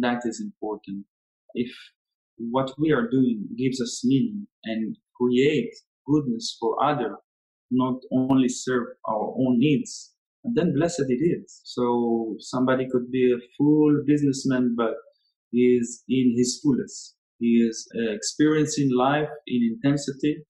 that 0.00 0.22
is 0.24 0.40
important. 0.40 1.04
If 1.54 1.70
what 2.36 2.72
we 2.78 2.92
are 2.92 3.08
doing 3.08 3.48
gives 3.56 3.80
us 3.80 4.02
meaning 4.04 4.46
and 4.64 4.96
create 5.18 5.72
goodness 6.06 6.56
for 6.60 6.82
other, 6.82 7.16
not 7.70 8.00
only 8.12 8.48
serve 8.48 8.86
our 9.08 9.34
own 9.38 9.58
needs, 9.58 10.14
then 10.54 10.74
blessed 10.74 11.04
it 11.08 11.22
is. 11.22 11.60
So 11.64 12.36
somebody 12.38 12.86
could 12.90 13.10
be 13.10 13.32
a 13.32 13.40
full 13.58 14.02
businessman, 14.06 14.74
but 14.76 14.94
he 15.50 15.78
is 15.80 16.02
in 16.08 16.34
his 16.36 16.60
fullest. 16.62 17.16
He 17.38 17.66
is 17.68 17.86
uh, 17.96 18.12
experiencing 18.12 18.90
life 18.96 19.28
in 19.46 19.78
intensity. 19.84 20.44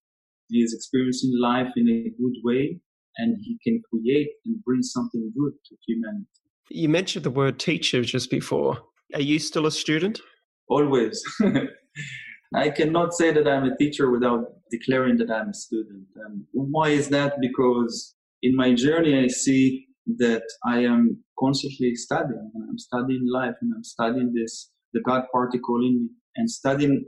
He 0.49 0.59
is 0.59 0.73
experiencing 0.75 1.33
life 1.41 1.69
in 1.77 1.89
a 1.89 2.11
good 2.23 2.37
way, 2.45 2.81
and 3.17 3.37
he 3.43 3.59
can 3.65 3.83
create 3.91 4.29
and 4.45 4.63
bring 4.65 4.83
something 4.83 5.33
good 5.37 5.53
to 5.67 5.77
humanity. 5.87 6.27
You 6.71 6.89
mentioned 6.89 7.25
the 7.25 7.31
word 7.31 7.59
teacher 7.59 8.03
just 8.03 8.31
before. 8.31 8.79
Are 9.15 9.21
you 9.21 9.39
still 9.39 9.67
a 9.67 9.73
student? 9.73 10.21
Always. 10.69 11.23
I 12.57 12.71
cannot 12.71 13.13
say 13.13 13.33
that 13.33 13.47
I'm 13.47 13.65
a 13.65 13.77
teacher 13.77 14.11
without 14.11 14.47
declaring 14.71 15.19
that 15.19 15.31
I'm 15.31 15.51
a 15.51 15.55
student. 15.55 16.07
And 16.17 16.45
why 16.53 16.89
is 16.89 17.09
that? 17.11 17.35
Because 17.41 18.15
in 18.43 18.57
my 18.57 18.75
journey, 18.75 19.23
I 19.23 19.29
see 19.29 19.87
that 20.19 20.43
I 20.65 20.79
am 20.79 21.23
constantly 21.39 21.95
studying 21.95 22.51
and 22.55 22.65
I'm 22.69 22.79
studying 22.79 23.27
life 23.31 23.55
and 23.61 23.73
I'm 23.75 23.85
studying 23.85 24.33
this, 24.35 24.71
the 24.95 25.03
God 25.03 25.25
particle 25.31 25.77
in 25.77 26.05
me 26.05 26.09
and 26.37 26.51
studying 26.51 27.05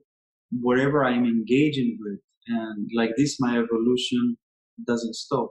whatever 0.51 1.05
I'm 1.05 1.25
engaging 1.25 1.99
with. 2.01 2.21
And 2.49 2.89
like 2.95 3.11
this, 3.17 3.39
my 3.41 3.59
evolution 3.59 4.37
doesn't 4.87 5.15
stop. 5.15 5.49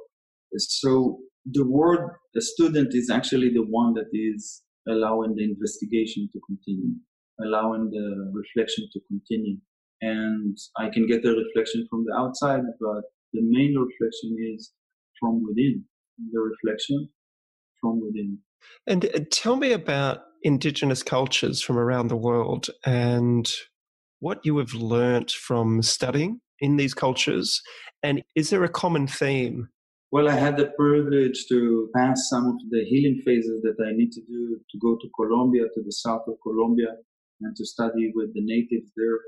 So 0.58 1.20
the 1.46 1.66
word 1.66 2.00
student 2.38 2.94
is 2.94 3.10
actually 3.10 3.50
the 3.50 3.66
one 3.68 3.94
that 3.96 4.10
is 4.14 4.62
allowing 4.88 5.36
the 5.36 5.44
investigation 5.44 6.30
to 6.34 6.40
continue, 6.46 6.96
allowing 7.44 7.90
the 7.90 8.32
reflection 8.34 8.88
to 8.94 9.00
continue. 9.08 9.58
And 10.02 10.58
I 10.78 10.90
can 10.90 11.08
get 11.08 11.24
the 11.24 11.32
reflection 11.32 11.88
from 11.90 12.06
the 12.06 12.14
outside, 12.16 12.62
but 12.80 13.04
the 13.34 13.42
main 13.42 13.76
reflection 13.76 14.38
is 14.54 14.72
from 15.20 15.44
within. 15.44 15.84
The 16.32 16.40
reflection 16.40 17.10
from 17.82 18.02
within. 18.02 18.40
And 18.88 19.06
uh, 19.06 19.20
tell 19.32 19.56
me 19.56 19.72
about 19.72 20.20
indigenous 20.44 21.04
cultures 21.04 21.62
from 21.62 21.78
around 21.78 22.08
the 22.08 22.18
world 22.18 22.68
and 22.86 23.52
what 24.20 24.40
you 24.44 24.58
have 24.58 24.74
learnt 24.74 25.32
from 25.32 25.82
studying 25.82 26.42
in 26.60 26.78
these 26.78 26.94
cultures. 26.94 27.62
And 28.04 28.24
is 28.36 28.50
there 28.50 28.64
a 28.64 28.70
common 28.70 29.08
theme? 29.08 29.70
Well, 30.12 30.30
I 30.30 30.36
had 30.36 30.58
the 30.58 30.72
privilege 30.80 31.48
to 31.50 31.90
pass 31.94 32.30
some 32.30 32.48
of 32.48 32.56
the 32.70 32.86
healing 32.86 33.22
phases 33.26 33.62
that 33.64 33.76
I 33.86 33.92
need 33.92 34.12
to 34.14 34.22
do 34.22 34.58
to 34.72 34.78
go 34.82 34.96
to 34.96 35.10
Colombia, 35.16 35.64
to 35.64 35.84
the 35.84 35.92
south 35.92 36.22
of 36.28 36.36
Colombia, 36.44 36.96
and 37.42 37.56
to 37.56 37.66
study 37.66 38.12
with 38.16 38.34
the 38.34 38.42
natives 38.42 38.90
there. 38.96 39.20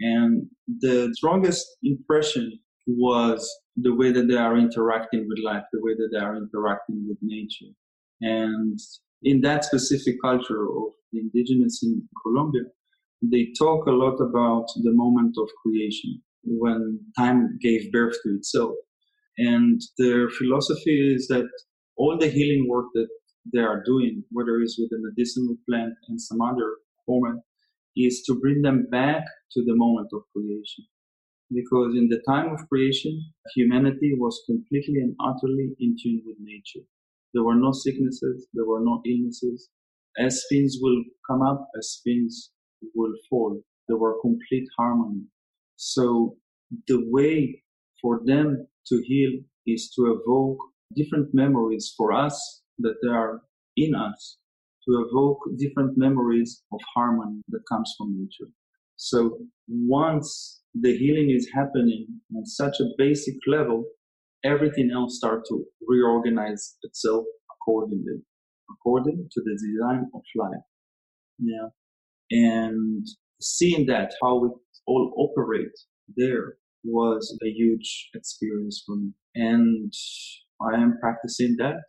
And 0.00 0.48
the 0.80 1.10
strongest 1.16 1.66
impression 1.82 2.58
was 2.86 3.50
the 3.76 3.94
way 3.94 4.12
that 4.12 4.28
they 4.28 4.36
are 4.36 4.56
interacting 4.56 5.26
with 5.28 5.38
life, 5.44 5.64
the 5.72 5.80
way 5.82 5.94
that 5.94 6.08
they 6.12 6.18
are 6.18 6.36
interacting 6.36 7.04
with 7.08 7.18
nature. 7.22 7.72
And 8.20 8.78
in 9.22 9.40
that 9.40 9.64
specific 9.64 10.16
culture 10.22 10.64
of 10.64 10.92
the 11.12 11.20
indigenous 11.20 11.82
in 11.82 12.08
Colombia, 12.22 12.62
they 13.22 13.48
talk 13.58 13.86
a 13.86 13.90
lot 13.90 14.20
about 14.20 14.66
the 14.82 14.92
moment 14.92 15.36
of 15.38 15.48
creation 15.62 16.22
when 16.44 17.00
time 17.18 17.58
gave 17.60 17.90
birth 17.90 18.16
to 18.22 18.34
itself. 18.34 18.74
And 19.38 19.80
their 19.98 20.28
philosophy 20.30 21.14
is 21.14 21.26
that 21.28 21.48
all 21.96 22.16
the 22.18 22.28
healing 22.28 22.66
work 22.68 22.86
that 22.94 23.08
they 23.52 23.60
are 23.60 23.82
doing, 23.84 24.22
whether 24.30 24.60
it's 24.60 24.78
with 24.78 24.90
a 24.92 25.02
medicinal 25.02 25.56
plant 25.68 25.94
and 26.08 26.20
some 26.20 26.40
other 26.40 26.76
format, 27.04 27.42
is 27.96 28.22
to 28.26 28.38
bring 28.40 28.62
them 28.62 28.86
back 28.90 29.24
to 29.52 29.64
the 29.64 29.74
moment 29.74 30.08
of 30.12 30.22
creation. 30.34 30.84
Because 31.52 31.94
in 31.96 32.08
the 32.08 32.20
time 32.28 32.52
of 32.52 32.68
creation, 32.68 33.32
humanity 33.54 34.14
was 34.18 34.42
completely 34.46 35.00
and 35.00 35.14
utterly 35.20 35.74
in 35.78 35.96
tune 36.02 36.22
with 36.26 36.36
nature. 36.40 36.84
There 37.34 37.44
were 37.44 37.54
no 37.54 37.72
sicknesses, 37.72 38.48
there 38.52 38.66
were 38.66 38.80
no 38.80 39.00
illnesses. 39.06 39.68
As 40.18 40.42
things 40.50 40.78
will 40.80 41.04
come 41.30 41.42
up, 41.42 41.68
as 41.78 42.00
things 42.02 42.50
will 42.94 43.14
fall, 43.30 43.60
there 43.86 43.98
were 43.98 44.20
complete 44.20 44.66
harmony. 44.78 45.22
So 45.76 46.36
the 46.88 47.04
way 47.10 47.62
for 48.00 48.20
them 48.24 48.66
to 48.88 49.02
heal 49.04 49.32
is 49.66 49.90
to 49.96 50.18
evoke 50.20 50.58
different 50.94 51.34
memories 51.34 51.92
for 51.96 52.12
us 52.12 52.62
that 52.78 52.94
they 53.02 53.08
are 53.08 53.42
in 53.76 53.94
us, 53.94 54.38
to 54.86 55.06
evoke 55.08 55.40
different 55.58 55.96
memories 55.96 56.62
of 56.72 56.80
harmony 56.94 57.40
that 57.48 57.62
comes 57.70 57.94
from 57.98 58.16
nature. 58.16 58.50
So 58.96 59.38
once 59.68 60.62
the 60.74 60.96
healing 60.96 61.30
is 61.30 61.48
happening 61.54 62.06
on 62.36 62.46
such 62.46 62.80
a 62.80 62.92
basic 62.96 63.36
level, 63.46 63.84
everything 64.44 64.90
else 64.94 65.16
starts 65.16 65.48
to 65.50 65.64
reorganize 65.86 66.76
itself 66.82 67.24
accordingly, 67.50 68.22
according 68.70 69.28
to 69.32 69.40
the 69.44 69.52
design 69.52 70.06
of 70.14 70.22
life. 70.36 70.64
Yeah. 71.38 71.68
And 72.30 73.06
seeing 73.40 73.86
that, 73.86 74.14
how 74.22 74.44
it 74.44 74.52
all 74.86 75.12
operate 75.16 75.76
there 76.16 76.54
was 76.84 77.36
a 77.42 77.48
huge 77.48 78.10
experience 78.14 78.82
for 78.86 78.96
me. 78.96 79.10
And 79.34 79.92
I 80.60 80.76
am 80.76 80.98
practicing 81.00 81.56
that, 81.58 81.82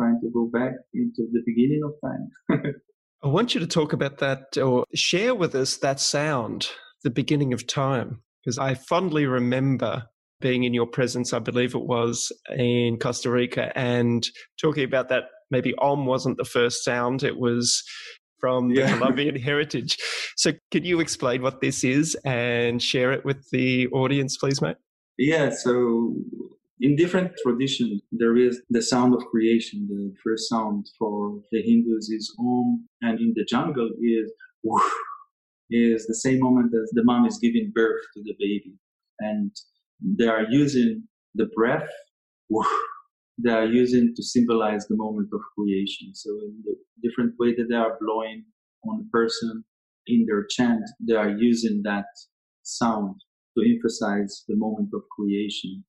trying 0.00 0.20
to 0.20 0.30
go 0.30 0.46
back 0.52 0.72
into 0.94 1.28
the 1.32 1.42
beginning 1.44 1.82
of 1.84 1.92
time. 2.02 2.74
I 3.22 3.28
want 3.28 3.54
you 3.54 3.60
to 3.60 3.66
talk 3.66 3.92
about 3.92 4.18
that 4.18 4.56
or 4.56 4.84
share 4.94 5.34
with 5.34 5.54
us 5.54 5.76
that 5.78 6.00
sound, 6.00 6.70
the 7.04 7.10
beginning 7.10 7.52
of 7.52 7.66
time, 7.66 8.22
because 8.42 8.58
I 8.58 8.74
fondly 8.74 9.26
remember 9.26 10.04
being 10.40 10.64
in 10.64 10.72
your 10.72 10.86
presence, 10.86 11.34
I 11.34 11.38
believe 11.38 11.74
it 11.74 11.84
was 11.84 12.32
in 12.56 12.98
Costa 12.98 13.30
Rica, 13.30 13.76
and 13.76 14.26
talking 14.58 14.84
about 14.84 15.10
that 15.10 15.24
maybe 15.50 15.74
Om 15.78 16.06
wasn't 16.06 16.38
the 16.38 16.44
first 16.44 16.82
sound, 16.82 17.22
it 17.22 17.38
was 17.38 17.82
from 18.38 18.70
yeah. 18.70 18.86
the 18.86 18.92
Colombian 18.98 19.36
heritage. 19.36 19.98
So, 20.36 20.52
can 20.70 20.84
you 20.84 21.00
explain 21.00 21.42
what 21.42 21.60
this 21.60 21.84
is 21.84 22.14
and 22.24 22.82
share 22.82 23.12
it 23.12 23.26
with 23.26 23.50
the 23.50 23.88
audience, 23.88 24.38
please, 24.38 24.62
mate? 24.62 24.76
Yeah, 25.18 25.50
so 25.50 26.14
in 26.80 26.96
different 26.96 27.32
traditions, 27.42 28.02
there 28.10 28.36
is 28.36 28.62
the 28.70 28.80
sound 28.80 29.14
of 29.14 29.26
creation. 29.26 29.86
The 29.88 30.14
first 30.24 30.48
sound 30.48 30.88
for 30.98 31.40
the 31.52 31.62
Hindus 31.62 32.08
is 32.10 32.34
Om, 32.38 32.88
and 33.02 33.20
in 33.20 33.34
the 33.36 33.44
jungle 33.44 33.90
is 34.02 34.32
Woof, 34.62 34.90
is 35.70 36.06
the 36.06 36.14
same 36.14 36.40
moment 36.40 36.72
as 36.74 36.90
the 36.92 37.04
mom 37.04 37.26
is 37.26 37.38
giving 37.38 37.70
birth 37.74 38.02
to 38.14 38.22
the 38.22 38.34
baby 38.38 38.74
And 39.20 39.50
they 40.00 40.26
are 40.26 40.46
using 40.50 41.04
the 41.34 41.46
breath, 41.54 41.88
Whoosh, 42.48 42.66
they 43.38 43.52
are 43.52 43.66
using 43.66 44.14
to 44.14 44.22
symbolize 44.22 44.86
the 44.86 44.96
moment 44.96 45.28
of 45.32 45.40
creation. 45.56 46.14
So 46.14 46.30
in 46.30 46.62
the 46.64 46.76
different 47.02 47.34
way 47.38 47.54
that 47.54 47.66
they 47.68 47.76
are 47.76 47.98
blowing 48.00 48.44
on 48.84 49.06
a 49.06 49.10
person 49.10 49.64
in 50.06 50.26
their 50.26 50.46
chant, 50.46 50.84
they 51.06 51.14
are 51.14 51.30
using 51.30 51.82
that 51.84 52.06
sound 52.62 53.16
to 53.56 53.64
emphasize 53.68 54.44
the 54.48 54.56
moment 54.56 54.90
of 54.94 55.02
creation. 55.16 55.84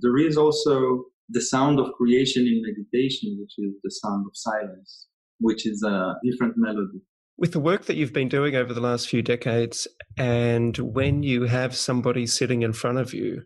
There 0.00 0.16
is 0.16 0.36
also 0.36 1.04
the 1.28 1.40
sound 1.40 1.78
of 1.78 1.92
creation 1.92 2.46
in 2.46 2.62
meditation, 2.62 3.38
which 3.40 3.54
is 3.58 3.74
the 3.82 3.90
sound 3.90 4.26
of 4.26 4.32
silence, 4.34 5.06
which 5.40 5.66
is 5.66 5.82
a 5.82 6.14
different 6.24 6.54
melody. 6.56 7.00
With 7.38 7.52
the 7.52 7.60
work 7.60 7.86
that 7.86 7.96
you've 7.96 8.12
been 8.12 8.28
doing 8.28 8.54
over 8.54 8.72
the 8.74 8.80
last 8.80 9.08
few 9.08 9.22
decades, 9.22 9.88
and 10.16 10.76
when 10.78 11.22
you 11.22 11.44
have 11.44 11.74
somebody 11.74 12.26
sitting 12.26 12.62
in 12.62 12.72
front 12.72 12.98
of 12.98 13.14
you, 13.14 13.42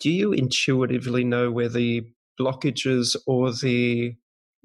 do 0.00 0.10
you 0.10 0.32
intuitively 0.32 1.24
know 1.24 1.50
where 1.50 1.68
the 1.68 2.02
blockages 2.38 3.16
or 3.26 3.52
the 3.52 4.14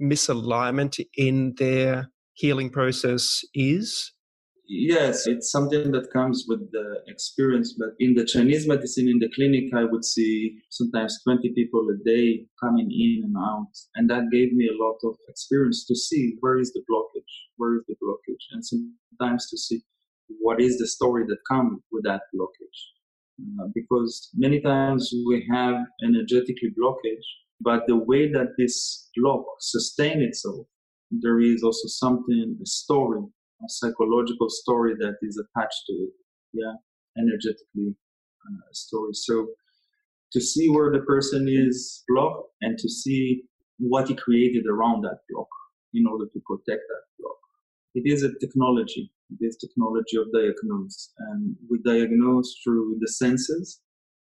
misalignment 0.01 1.03
in 1.15 1.53
their 1.57 2.09
healing 2.33 2.69
process 2.69 3.43
is? 3.53 4.11
Yes, 4.67 5.27
it's 5.27 5.51
something 5.51 5.91
that 5.91 6.11
comes 6.11 6.45
with 6.47 6.71
the 6.71 7.01
experience. 7.07 7.75
But 7.77 7.89
in 7.99 8.15
the 8.15 8.25
Chinese 8.25 8.67
medicine, 8.67 9.07
in 9.07 9.19
the 9.19 9.29
clinic, 9.35 9.65
I 9.73 9.83
would 9.83 10.03
see 10.03 10.57
sometimes 10.69 11.21
20 11.23 11.53
people 11.53 11.87
a 11.89 12.03
day 12.03 12.47
coming 12.59 12.89
in 12.91 13.25
and 13.25 13.35
out. 13.37 13.69
And 13.95 14.09
that 14.09 14.31
gave 14.31 14.53
me 14.53 14.67
a 14.67 14.83
lot 14.83 14.97
of 15.03 15.17
experience 15.29 15.85
to 15.85 15.95
see 15.95 16.35
where 16.39 16.57
is 16.57 16.73
the 16.73 16.83
blockage, 16.89 17.33
where 17.57 17.75
is 17.75 17.83
the 17.87 17.95
blockage, 18.03 18.43
and 18.51 18.65
sometimes 18.65 19.49
to 19.51 19.57
see 19.57 19.83
what 20.39 20.59
is 20.59 20.79
the 20.79 20.87
story 20.87 21.25
that 21.27 21.37
comes 21.49 21.81
with 21.91 22.03
that 22.05 22.21
blockage. 22.35 22.79
Uh, 23.61 23.67
because 23.75 24.29
many 24.33 24.61
times 24.61 25.13
we 25.27 25.45
have 25.51 25.75
energetically 26.03 26.73
blockage, 26.79 27.25
but 27.61 27.83
the 27.87 27.97
way 27.97 28.31
that 28.31 28.53
this 28.57 29.09
block 29.15 29.45
sustain 29.59 30.21
itself, 30.21 30.65
there 31.11 31.39
is 31.39 31.61
also 31.61 31.87
something, 31.87 32.57
a 32.61 32.65
story 32.65 33.25
psychological 33.67 34.49
story 34.49 34.95
that 34.99 35.15
is 35.21 35.41
attached 35.43 35.83
to 35.87 35.93
it. 35.93 36.13
Yeah, 36.53 36.73
energetically 37.17 37.95
uh, 38.47 38.71
story. 38.71 39.13
So 39.13 39.47
to 40.31 40.41
see 40.41 40.69
where 40.69 40.91
the 40.91 40.99
person 40.99 41.47
is 41.49 42.03
blocked 42.07 42.49
and 42.61 42.77
to 42.77 42.89
see 42.89 43.43
what 43.77 44.07
he 44.07 44.15
created 44.15 44.65
around 44.67 45.01
that 45.03 45.19
block 45.29 45.47
in 45.93 46.05
order 46.07 46.25
to 46.25 46.39
protect 46.45 46.83
that 46.87 47.03
block. 47.19 47.37
It 47.93 48.03
is 48.05 48.23
a 48.23 48.33
technology. 48.39 49.11
It 49.31 49.45
is 49.45 49.57
technology 49.57 50.17
of 50.17 50.31
diagnosis, 50.33 51.13
and 51.29 51.55
we 51.69 51.79
diagnose 51.83 52.55
through 52.63 52.97
the 52.99 53.07
senses, 53.07 53.81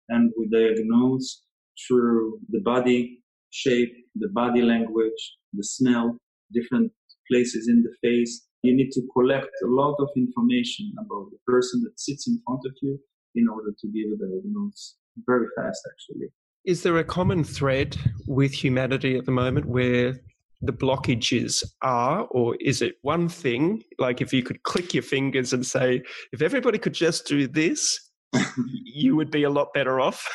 and 0.09 0.33
we 0.39 0.49
diagnose 0.49 1.43
through 1.87 2.41
the 2.51 2.61
body 2.61 3.23
shape, 3.51 3.93
the 4.17 4.29
body 4.29 4.63
language, 4.63 5.37
the 5.53 5.63
smell, 5.63 6.17
different 6.53 6.91
places 7.31 7.69
in 7.69 7.83
the 7.83 7.95
face, 8.03 8.48
you 8.63 8.75
need 8.75 8.91
to 8.93 9.03
collect 9.15 9.51
a 9.65 9.67
lot 9.67 9.97
of 10.01 10.09
information 10.17 10.93
about 10.99 11.31
the 11.31 11.39
person 11.47 11.83
that 11.85 11.99
sits 11.99 12.27
in 12.27 12.41
front 12.45 12.61
of 12.67 12.73
you 12.83 12.99
in 13.35 13.49
order 13.49 13.71
to 13.79 13.87
give 13.89 14.13
a 14.13 14.17
diagnosis 14.17 14.97
very 15.27 15.47
fast, 15.57 15.81
actually. 15.93 16.29
Is 16.65 16.83
there 16.83 16.99
a 16.99 17.05
common 17.05 17.45
thread 17.45 17.97
with 18.27 18.53
humanity 18.53 19.17
at 19.17 19.25
the 19.25 19.33
moment 19.33 19.67
where 19.67 20.21
the 20.61 20.73
blockages 20.73 21.65
are, 21.83 22.27
or 22.31 22.57
is 22.61 22.83
it 22.83 22.97
one 23.03 23.29
thing? 23.29 23.83
Like 23.99 24.21
if 24.21 24.33
you 24.33 24.43
could 24.43 24.63
click 24.65 24.93
your 24.93 25.05
fingers 25.05 25.53
and 25.53 25.65
say, 25.65 26.03
if 26.33 26.43
everybody 26.43 26.79
could 26.79 26.95
just 26.95 27.27
do 27.27 27.47
this, 27.47 28.11
you 28.85 29.15
would 29.17 29.31
be 29.31 29.45
a 29.45 29.51
lot 29.51 29.73
better 29.73 30.01
off? 30.01 30.27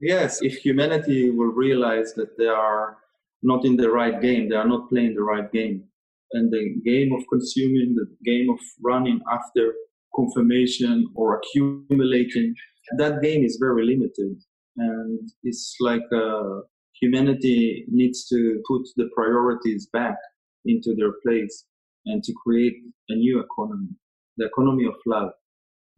Yes, 0.00 0.42
if 0.42 0.56
humanity 0.56 1.30
will 1.30 1.52
realize 1.52 2.12
that 2.14 2.36
they 2.36 2.46
are 2.46 2.98
not 3.42 3.64
in 3.64 3.76
the 3.76 3.90
right 3.90 4.20
game, 4.20 4.48
they 4.48 4.56
are 4.56 4.68
not 4.68 4.90
playing 4.90 5.14
the 5.14 5.22
right 5.22 5.50
game, 5.50 5.84
and 6.32 6.52
the 6.52 6.74
game 6.84 7.12
of 7.12 7.22
consuming, 7.30 7.94
the 7.94 8.06
game 8.24 8.50
of 8.50 8.58
running 8.82 9.20
after 9.30 9.74
confirmation 10.14 11.06
or 11.14 11.40
accumulating, 11.40 12.54
that 12.98 13.22
game 13.22 13.44
is 13.44 13.56
very 13.60 13.84
limited. 13.84 14.40
And 14.76 15.28
it's 15.42 15.76
like 15.80 16.02
uh, 16.14 16.60
humanity 17.00 17.84
needs 17.88 18.26
to 18.28 18.62
put 18.66 18.82
the 18.96 19.08
priorities 19.14 19.88
back 19.92 20.16
into 20.64 20.94
their 20.94 21.12
place 21.24 21.66
and 22.06 22.22
to 22.24 22.32
create 22.44 22.74
a 23.08 23.14
new 23.14 23.40
economy, 23.40 23.88
the 24.36 24.46
economy 24.46 24.86
of 24.86 24.94
love. 25.06 25.30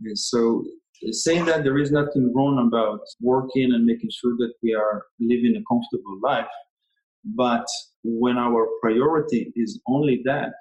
And 0.03 0.19
so 0.19 0.65
saying 1.11 1.45
that 1.47 1.63
there 1.63 1.79
is 1.79 1.91
nothing 1.91 2.33
wrong 2.35 2.67
about 2.67 3.01
working 3.21 3.73
and 3.73 3.85
making 3.85 4.11
sure 4.11 4.35
that 4.39 4.53
we 4.63 4.75
are 4.75 5.05
living 5.21 5.57
a 5.57 5.65
comfortable 5.73 6.19
life, 6.23 6.47
but 7.35 7.67
when 8.05 8.37
our 8.39 8.69
priority 8.81 9.53
is 9.57 9.81
only 9.89 10.23
that, 10.25 10.55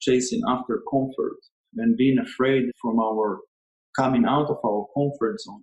chasing 0.00 0.40
after 0.48 0.82
comfort 0.90 1.36
and 1.76 1.96
being 1.96 2.18
afraid 2.18 2.64
from 2.80 2.98
our 2.98 3.40
coming 3.96 4.24
out 4.24 4.48
of 4.48 4.58
our 4.64 4.86
comfort 4.94 5.40
zone, 5.40 5.62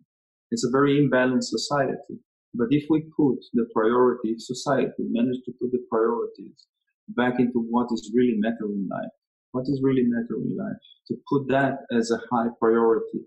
it's 0.51 0.65
a 0.65 0.71
very 0.71 0.99
imbalanced 0.99 1.45
society. 1.45 2.19
But 2.53 2.67
if 2.69 2.85
we 2.89 3.01
put 3.17 3.39
the 3.53 3.65
priority, 3.73 4.29
if 4.29 4.41
society 4.41 4.93
manage 4.99 5.41
to 5.45 5.53
put 5.59 5.71
the 5.71 5.83
priorities 5.89 6.67
back 7.09 7.39
into 7.39 7.65
what 7.69 7.87
is 7.91 8.11
really 8.15 8.35
matter 8.37 8.65
in 8.65 8.87
life, 8.89 9.09
what 9.51 9.63
is 9.63 9.81
really 9.83 10.03
matter 10.03 10.35
in 10.35 10.55
life, 10.55 10.77
to 11.07 11.15
put 11.27 11.47
that 11.49 11.79
as 11.91 12.11
a 12.11 12.21
high 12.31 12.49
priority, 12.59 13.21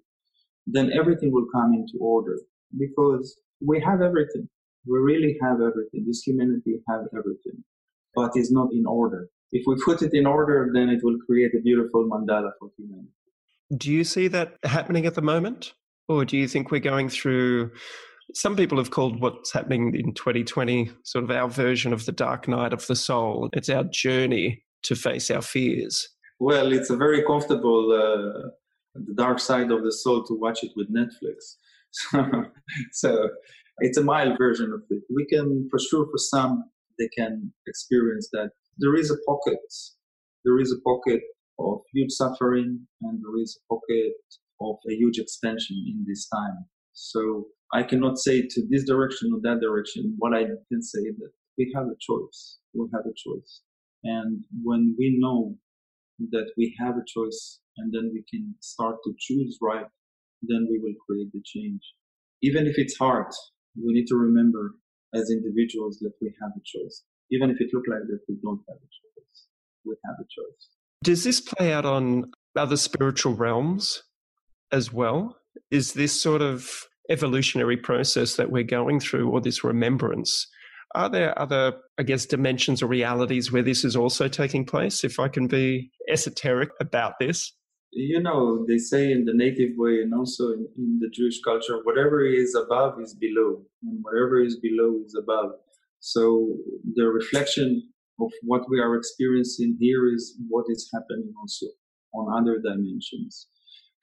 then 0.67 0.93
everything 0.93 1.33
will 1.33 1.47
come 1.53 1.75
into 1.75 1.99
order 2.01 2.39
because 2.79 3.41
we 3.61 3.81
have 3.81 4.01
everything. 4.01 4.49
We 4.89 4.99
really 4.99 5.37
have 5.43 5.57
everything. 5.61 6.05
This 6.07 6.23
humanity 6.23 6.81
have 6.89 7.07
everything 7.17 7.65
but 8.17 8.33
it's 8.35 8.51
not 8.51 8.73
in 8.73 8.87
order. 8.87 9.29
If 9.53 9.65
we 9.67 9.77
put 9.85 10.03
it 10.03 10.13
in 10.15 10.27
order, 10.27 10.71
then 10.73 10.89
it 10.89 11.05
will 11.05 11.19
create 11.27 11.55
a 11.55 11.61
beautiful 11.61 12.09
mandala 12.09 12.51
for 12.59 12.71
humanity. 12.77 13.11
Do 13.77 13.93
you 13.93 14.03
see 14.03 14.27
that 14.29 14.57
happening 14.65 15.07
at 15.07 15.15
the 15.15 15.23
moment? 15.23 15.75
Or 16.09 16.25
do 16.25 16.37
you 16.37 16.49
think 16.49 16.71
we're 16.71 16.81
going 16.81 17.09
through 17.09 17.71
some 18.35 18.57
people 18.57 18.79
have 18.79 18.91
called 18.91 19.21
what's 19.21 19.53
happening 19.53 19.95
in 19.95 20.13
2020 20.13 20.91
sort 21.05 21.23
of 21.23 21.31
our 21.31 21.49
version 21.49 21.93
of 21.93 22.07
the 22.07 22.13
dark 22.13 22.49
night 22.49 22.73
of 22.73 22.85
the 22.89 22.97
soul. 22.97 23.49
It's 23.53 23.69
our 23.69 23.85
journey 23.85 24.65
to 24.83 24.97
face 24.97 25.31
our 25.31 25.43
fears. 25.43 26.09
Well, 26.41 26.73
it's 26.73 26.91
a 26.91 26.97
very 26.97 27.23
comfortable, 27.23 27.93
uh, 27.93 28.49
the 28.95 29.15
dark 29.15 29.39
side 29.39 29.71
of 29.71 29.85
the 29.85 29.93
soul 29.93 30.25
to 30.25 30.35
watch 30.35 30.65
it 30.65 30.73
with 30.75 30.93
Netflix. 30.93 32.51
so 32.93 33.29
it's 33.79 33.99
a 33.99 34.03
mild 34.03 34.39
version 34.39 34.73
of 34.73 34.83
it. 34.91 35.03
We 35.15 35.27
can, 35.27 35.69
for 35.71 35.79
sure, 35.79 36.07
for 36.07 36.19
some, 36.19 36.65
they 36.99 37.09
can 37.17 37.53
experience 37.67 38.29
that 38.33 38.51
there 38.79 38.95
is 38.95 39.11
a 39.11 39.17
pocket, 39.27 39.61
there 40.45 40.59
is 40.59 40.73
a 40.73 40.81
pocket 40.83 41.21
of 41.59 41.81
huge 41.93 42.13
suffering, 42.13 42.87
and 43.03 43.23
there 43.23 43.43
is 43.43 43.59
a 43.59 43.75
pocket 43.75 44.15
of 44.61 44.77
a 44.91 44.95
huge 44.95 45.19
extension 45.19 45.77
in 45.87 46.05
this 46.07 46.29
time. 46.29 46.67
So 46.93 47.47
I 47.73 47.83
cannot 47.83 48.19
say 48.19 48.43
to 48.43 48.67
this 48.71 48.85
direction 48.85 49.31
or 49.35 49.41
that 49.43 49.61
direction. 49.61 50.15
What 50.19 50.35
I 50.35 50.45
can 50.71 50.83
say 50.83 51.01
is 51.01 51.17
that 51.19 51.33
we 51.59 51.73
have 51.75 51.87
a 51.87 51.97
choice. 52.01 52.59
We 52.75 52.87
have 52.95 53.05
a 53.05 53.15
choice. 53.17 53.63
And 54.05 54.45
when 54.63 54.95
we 54.99 55.17
know 55.19 55.57
that 56.31 56.51
we 56.57 56.75
have 56.79 56.97
a 56.97 57.05
choice 57.07 57.61
and 57.77 57.93
then 57.93 58.11
we 58.13 58.25
can 58.31 58.55
start 58.61 58.97
to 59.05 59.15
choose 59.19 59.59
right, 59.61 59.87
then 60.43 60.67
we 60.71 60.79
will 60.79 60.95
create 61.07 61.33
the 61.33 61.43
change. 61.45 61.81
Even 62.43 62.67
if 62.67 62.79
it's 62.79 62.97
hard, 62.97 63.33
we 63.83 63.93
need 63.93 64.07
to 64.09 64.17
remember 64.17 64.75
as 65.15 65.31
individuals 65.31 65.99
that 66.01 66.13
we 66.21 66.33
have 66.41 66.51
a 66.57 66.61
choice. 66.65 67.03
Even 67.31 67.51
if 67.51 67.61
it 67.61 67.71
looks 67.73 67.89
like 67.89 68.01
that 68.07 68.21
we 68.29 68.37
don't 68.43 68.61
have 68.69 68.77
a 68.77 68.81
choice, 68.81 69.47
we 69.85 69.95
have 70.05 70.17
a 70.21 70.25
choice. 70.25 70.69
Does 71.03 71.25
this 71.25 71.41
play 71.41 71.73
out 71.73 71.85
on 71.85 72.31
other 72.57 72.77
spiritual 72.77 73.35
realms 73.35 74.03
as 74.73 74.93
well? 74.93 75.37
Is 75.71 75.93
this 75.93 76.21
sort 76.21 76.43
of 76.43 76.85
evolutionary 77.11 77.77
process 77.77 78.37
that 78.37 78.51
we're 78.51 78.65
going 78.65 79.01
through, 79.01 79.31
or 79.31 79.41
this 79.41 79.65
remembrance? 79.65 80.47
Are 80.95 81.09
there 81.09 81.39
other, 81.39 81.75
I 81.99 82.05
guess, 82.05 82.27
dimensions 82.27 82.83
or 82.83 82.87
realities 82.87 83.53
where 83.53 83.63
this 83.63 83.85
is 83.85 83.97
also 83.97 84.29
taking 84.29 84.65
place? 84.65 85.05
If 85.05 85.21
I 85.21 85.29
can 85.29 85.47
be 85.47 85.91
esoteric 86.11 86.71
about 86.81 87.15
this 87.21 87.53
you 87.93 88.21
know, 88.21 88.65
they 88.69 88.79
say 88.79 89.13
in 89.13 89.25
the 89.25 89.33
native 89.35 89.77
way 89.77 90.03
and 90.03 90.13
also 90.13 90.53
in, 90.53 90.69
in, 90.77 90.99
the 91.01 91.09
Jewish 91.13 91.41
culture, 91.43 91.79
whatever 91.85 92.25
is 92.25 92.55
above 92.55 93.01
is 93.01 93.15
below, 93.15 93.63
and 93.83 93.99
whatever 94.03 94.43
is 94.43 94.59
below 94.59 95.01
is 95.05 95.15
above. 95.15 95.53
So 96.01 96.55
the 96.95 97.07
reflection 97.07 97.83
of 98.21 98.31
what 98.43 98.69
we 98.69 98.81
are 98.81 98.97
experiencing 98.97 99.77
here 99.81 100.13
is 100.13 100.37
what 100.49 100.67
is 100.69 100.91
happening 100.93 101.33
also 101.41 101.67
on 102.15 102.43
other 102.43 102.59
dimensions. 102.59 103.49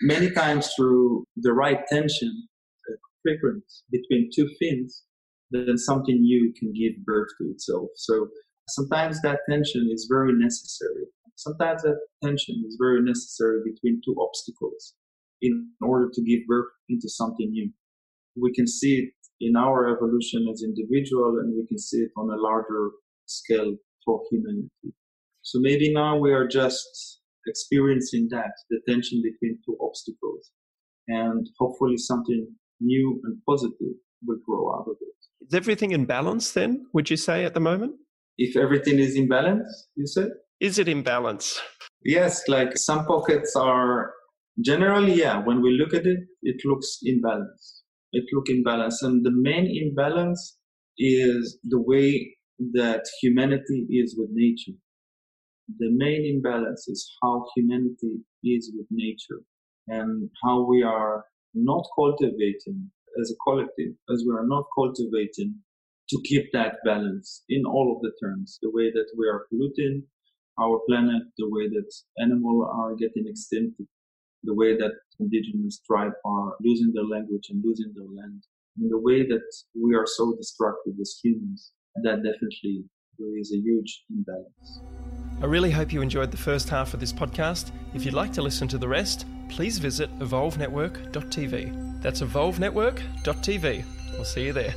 Many 0.02 0.32
times 0.32 0.72
through 0.76 1.26
the 1.38 1.54
right 1.54 1.80
tension, 1.88 2.48
the 2.88 2.98
frequency 3.22 3.84
between 3.92 4.30
two 4.36 4.50
fins, 4.60 5.04
then 5.52 5.78
something 5.78 6.20
new 6.20 6.54
can 6.58 6.74
give 6.74 7.06
birth 7.06 7.30
to 7.40 7.50
itself. 7.50 7.90
So 7.96 8.28
sometimes 8.70 9.22
that 9.22 9.40
tension 9.50 9.90
is 9.92 10.08
very 10.10 10.34
necessary 10.34 11.06
Sometimes 11.36 11.82
that 11.84 12.00
tension 12.24 12.64
is 12.68 12.78
very 12.80 13.02
necessary 13.02 13.60
between 13.66 14.02
two 14.06 14.16
obstacles 14.20 14.94
in 15.42 15.70
order 15.82 16.10
to 16.14 16.22
give 16.24 16.40
birth 16.48 16.72
into 16.90 17.10
something 17.10 17.50
new. 17.52 17.70
we 18.36 18.52
can 18.54 18.66
see 18.66 18.94
it 19.00 19.10
in 19.40 19.56
our 19.56 19.96
evolution 19.96 20.48
as 20.52 20.64
individual 20.64 21.38
and 21.40 21.54
we 21.56 21.68
can 21.68 21.78
see 21.78 21.98
it 21.98 22.12
on 22.18 22.30
a 22.30 22.42
larger 22.42 22.92
scale 23.26 23.76
for 24.06 24.22
humanity. 24.32 24.90
So 25.42 25.60
maybe 25.60 25.94
now 25.94 26.18
we 26.18 26.32
are 26.32 26.48
just 26.48 27.20
experiencing 27.48 28.28
that, 28.32 28.54
the 28.70 28.80
tension 28.88 29.22
between 29.22 29.60
two 29.66 29.78
obstacles. 29.82 30.52
And 31.08 31.48
hopefully 31.60 31.98
something 31.98 32.48
new 32.80 33.22
and 33.26 33.38
positive 33.48 33.96
will 34.26 34.40
grow 34.46 34.74
out 34.76 34.86
of 34.88 34.96
it. 35.02 35.48
Is 35.48 35.54
everything 35.54 35.92
in 35.92 36.06
balance 36.06 36.52
then, 36.54 36.86
would 36.94 37.10
you 37.10 37.18
say, 37.18 37.44
at 37.44 37.54
the 37.54 37.60
moment? 37.60 37.96
If 38.38 38.56
everything 38.56 39.00
is 39.00 39.16
in 39.16 39.28
balance, 39.28 39.90
you 39.96 40.08
said? 40.08 40.30
Is 40.60 40.80
it 40.80 40.88
in 40.88 41.04
balance? 41.04 41.60
Yes, 42.06 42.48
like 42.48 42.78
some 42.78 43.06
pockets 43.06 43.56
are 43.56 44.14
generally, 44.62 45.14
yeah, 45.14 45.44
when 45.44 45.62
we 45.62 45.72
look 45.72 45.94
at 45.94 46.06
it, 46.06 46.20
it 46.42 46.62
looks 46.66 47.00
in 47.04 47.22
balance. 47.22 47.84
It 48.12 48.26
looks 48.34 48.52
in 48.52 48.64
balance. 48.64 49.02
And 49.02 49.26
the 49.26 49.32
main 49.32 49.66
imbalance 49.82 50.58
is 50.98 51.60
the 51.64 51.82
way 51.82 52.38
that 52.74 53.04
humanity 53.22 53.88
is 53.90 54.16
with 54.18 54.30
nature. 54.32 54.78
The 55.80 55.90
main 55.92 56.26
imbalance 56.26 56.88
is 56.88 57.10
how 57.22 57.46
humanity 57.56 58.20
is 58.44 58.72
with 58.76 58.88
nature 58.92 59.42
and 59.88 60.30
how 60.44 60.66
we 60.68 60.84
are 60.84 61.26
not 61.54 61.86
cultivating 61.96 62.92
as 63.20 63.32
a 63.32 63.36
collective, 63.50 63.94
as 64.12 64.24
we 64.28 64.34
are 64.36 64.46
not 64.46 64.66
cultivating 64.78 65.56
to 66.10 66.22
keep 66.26 66.52
that 66.54 66.76
balance 66.86 67.44
in 67.50 67.64
all 67.66 67.96
of 67.96 68.02
the 68.02 68.12
terms, 68.22 68.60
the 68.62 68.72
way 68.72 68.92
that 68.92 69.08
we 69.18 69.28
are 69.28 69.46
polluting 69.50 70.04
our 70.60 70.80
planet, 70.88 71.24
the 71.38 71.50
way 71.50 71.68
that 71.68 71.92
animals 72.20 72.70
are 72.74 72.96
getting 72.96 73.28
extinct, 73.28 73.82
the 74.44 74.54
way 74.54 74.76
that 74.78 74.92
indigenous 75.20 75.80
tribes 75.86 76.16
are 76.26 76.56
losing 76.62 76.92
their 76.94 77.06
language 77.06 77.48
and 77.50 77.64
losing 77.64 77.94
their 77.96 78.06
land, 78.06 78.44
and 78.78 78.92
the 78.92 79.00
way 79.00 79.26
that 79.26 79.44
we 79.82 79.96
are 79.96 80.06
so 80.06 80.36
destructive 80.36 80.94
as 81.00 81.20
humans, 81.24 81.72
that 82.04 82.18
definitely 82.18 82.84
there 83.20 83.38
is 83.38 83.52
a 83.54 83.58
huge 83.58 84.04
imbalance. 84.10 84.82
I 85.42 85.46
really 85.46 85.72
hope 85.72 85.92
you 85.92 86.02
enjoyed 86.02 86.32
the 86.32 86.38
first 86.38 86.70
half 86.70 86.94
of 86.94 87.00
this 87.00 87.14
podcast. 87.14 87.72
If 87.94 88.06
you'd 88.06 88.14
like 88.14 88.34
to 88.34 88.42
listen 88.42 88.68
to 88.70 88.78
the 88.78 88.88
rest, 88.88 89.26
please 89.50 89.78
visit 89.78 90.10
evolvenetwork.tv. 90.20 92.02
That's 92.02 92.22
evolvenetwork.tv. 92.22 93.84
We'll 94.14 94.26
see 94.26 94.46
you 94.46 94.54
there. 94.54 94.74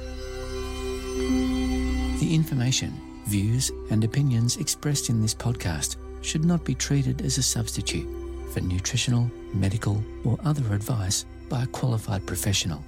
The 2.19 2.29
information, 2.35 3.01
views, 3.27 3.71
and 3.91 4.03
opinions 4.05 4.57
expressed 4.57 5.11
in 5.11 5.21
this 5.21 5.35
podcast 5.35 5.97
should 6.23 6.45
not 6.45 6.65
be 6.65 6.75
treated 6.75 7.23
as 7.23 7.39
a 7.39 7.43
substitute 7.43 8.09
for 8.53 8.61
nutritional, 8.61 9.31
medical, 9.53 10.03
or 10.25 10.39
other 10.45 10.75
advice 10.75 11.27
by 11.49 11.63
a 11.63 11.67
qualified 11.67 12.27
professional. 12.27 12.83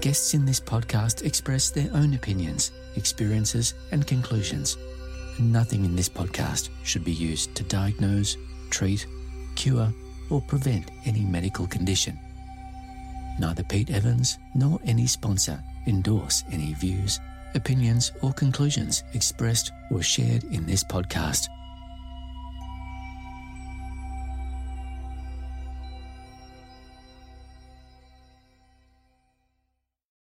Guests 0.00 0.34
in 0.34 0.44
this 0.44 0.60
podcast 0.60 1.24
express 1.24 1.70
their 1.70 1.90
own 1.94 2.14
opinions, 2.14 2.72
experiences, 2.96 3.74
and 3.92 4.06
conclusions 4.06 4.76
Nothing 5.38 5.84
in 5.84 5.96
this 5.96 6.08
podcast 6.08 6.68
should 6.84 7.04
be 7.04 7.12
used 7.12 7.54
to 7.54 7.62
diagnose, 7.64 8.36
treat, 8.70 9.06
cure, 9.54 9.92
or 10.30 10.42
prevent 10.42 10.90
any 11.06 11.20
medical 11.20 11.66
condition. 11.66 12.18
Neither 13.38 13.64
Pete 13.64 13.90
Evans 13.90 14.38
nor 14.54 14.78
any 14.84 15.06
sponsor 15.06 15.62
endorse 15.86 16.44
any 16.52 16.74
views, 16.74 17.18
opinions, 17.54 18.12
or 18.22 18.32
conclusions 18.32 19.04
expressed 19.14 19.72
or 19.90 20.02
shared 20.02 20.44
in 20.44 20.66
this 20.66 20.82
podcast. 20.84 21.48